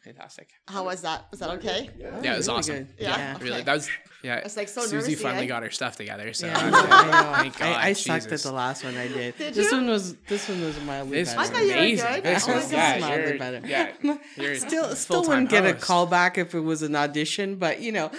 Fantastic. 0.08 0.50
How 0.68 0.86
was 0.86 1.02
that? 1.02 1.26
Was 1.32 1.40
that 1.42 1.50
okay? 1.52 1.90
Yeah, 2.00 2.34
it 2.34 2.38
was 2.38 2.48
really 2.48 2.60
awesome. 2.60 2.76
good. 2.76 2.88
Yeah. 3.00 3.38
Really, 3.40 3.52
Okay. 3.56 3.64
that 3.64 3.74
was 3.74 3.90
yeah. 4.24 4.44
was, 4.44 4.56
like, 4.58 4.68
so 4.70 4.82
Susie 4.82 5.16
nervousy, 5.16 5.22
finally 5.22 5.48
got 5.48 5.64
her 5.64 5.70
stuff 5.70 5.96
together. 5.98 6.32
So 6.34 6.48
Yeah, 6.48 6.58
I 6.58 6.62
good. 6.64 6.72
know. 6.72 6.80
I, 6.80 7.06
know. 7.22 7.34
Thank 7.44 7.58
God, 7.60 7.68
I, 7.68 7.88
I 7.88 7.94
sucked 7.94 8.32
at 8.32 8.40
the 8.40 8.52
last 8.52 8.84
one 8.84 8.96
I 8.98 9.08
did. 9.10 9.38
Did 9.38 9.54
this 9.54 9.70
you? 9.72 9.78
one 9.78 9.88
was 9.88 10.16
this 10.28 10.48
one 10.50 10.62
was 10.62 10.80
mildly 10.82 11.18
This 11.20 11.30
better. 11.36 11.40
was 11.42 11.50
I 11.50 11.54
thought 11.54 11.62
you 11.62 11.68
were 11.68 11.74
amazing. 11.74 12.14
good. 12.14 12.24
This 12.24 12.48
I 12.48 12.56
was 12.56 12.64
was 12.64 12.74
yeah, 12.74 12.98
mildly 13.00 13.28
you're, 13.28 13.38
better. 13.38 13.62
yeah. 13.68 14.18
You're 14.38 14.56
still 14.56 14.96
still 14.96 15.24
wouldn't 15.24 15.50
get 15.50 15.66
a 15.66 15.74
host. 15.74 15.84
call 15.86 16.06
back 16.06 16.38
if 16.38 16.56
it 16.56 16.62
was 16.62 16.82
an 16.84 16.96
audition, 16.96 17.56
but 17.58 17.82
you 17.82 17.92
know. 17.92 18.10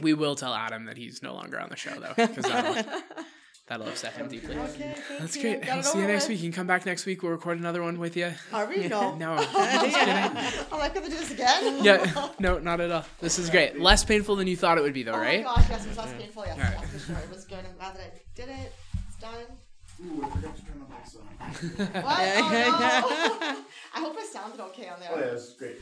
We 0.00 0.14
will 0.14 0.36
tell 0.36 0.54
Adam 0.54 0.84
that 0.86 0.96
he's 0.96 1.22
no 1.22 1.34
longer 1.34 1.58
on 1.60 1.68
the 1.70 1.76
show 1.76 1.98
though, 1.98 2.14
because 2.16 2.46
that'll, 3.66 3.84
that'll 3.84 3.92
upset 3.92 4.12
him 4.14 4.28
deeply. 4.28 4.56
Okay, 4.58 4.94
thank 5.08 5.20
That's 5.20 5.36
you. 5.36 5.42
great. 5.42 5.62
Got 5.62 5.74
We'll 5.76 5.82
see 5.84 5.98
you 6.00 6.06
next 6.06 6.24
with. 6.24 6.28
week. 6.30 6.42
You 6.42 6.50
can 6.50 6.56
come 6.56 6.66
back 6.66 6.86
next 6.86 7.06
week. 7.06 7.22
We'll 7.22 7.32
record 7.32 7.58
another 7.58 7.82
one 7.82 7.98
with 7.98 8.16
you. 8.16 8.32
Are 8.52 8.66
we? 8.66 8.88
No. 8.88 9.14
No, 9.16 9.32
I'm 9.54 9.90
just 9.90 9.96
kidding. 9.98 10.64
I'm 10.72 10.78
like, 10.78 10.94
gonna 10.94 11.08
do 11.08 11.16
this 11.16 11.30
again? 11.30 11.82
Yeah, 11.84 12.28
no, 12.38 12.58
not 12.58 12.80
at 12.80 12.90
all. 12.90 13.04
This 13.20 13.38
is 13.38 13.50
great. 13.50 13.80
Less 13.80 14.04
painful 14.04 14.36
than 14.36 14.46
you 14.46 14.56
thought 14.56 14.78
it 14.78 14.82
would 14.82 14.94
be, 14.94 15.02
though, 15.02 15.12
Oh 15.12 15.18
right? 15.18 15.44
my 15.44 15.54
gosh, 15.56 15.66
yes, 15.70 15.84
it 15.84 15.88
was 15.88 15.98
less 15.98 16.12
painful. 16.14 16.44
Yes, 16.46 16.58
Alright. 16.58 16.74
yeah, 16.74 16.80
for 16.86 16.98
sure. 16.98 17.16
It 17.16 17.30
was 17.30 17.44
good. 17.44 17.58
I'm 17.58 17.76
glad 17.76 17.94
that 17.96 18.00
I 18.02 18.10
did 18.34 18.48
it. 18.48 18.72
It's 19.06 19.16
done. 19.16 19.32
Ooh, 20.04 20.22
I 20.24 20.28
forgot 20.28 20.56
to 20.56 20.62
turn 20.62 20.78
the 20.78 20.86
mics 20.94 21.16
on. 21.16 22.02
What? 22.02 22.18
Oh, 22.20 23.38
no. 23.40 23.62
I 23.94 24.00
hope 24.00 24.16
it 24.18 24.26
sounded 24.26 24.60
okay 24.60 24.88
on 24.88 25.00
there. 25.00 25.08
Oh 25.12 25.18
yeah, 25.18 25.30
this 25.30 25.44
is 25.48 25.54
great. 25.54 25.76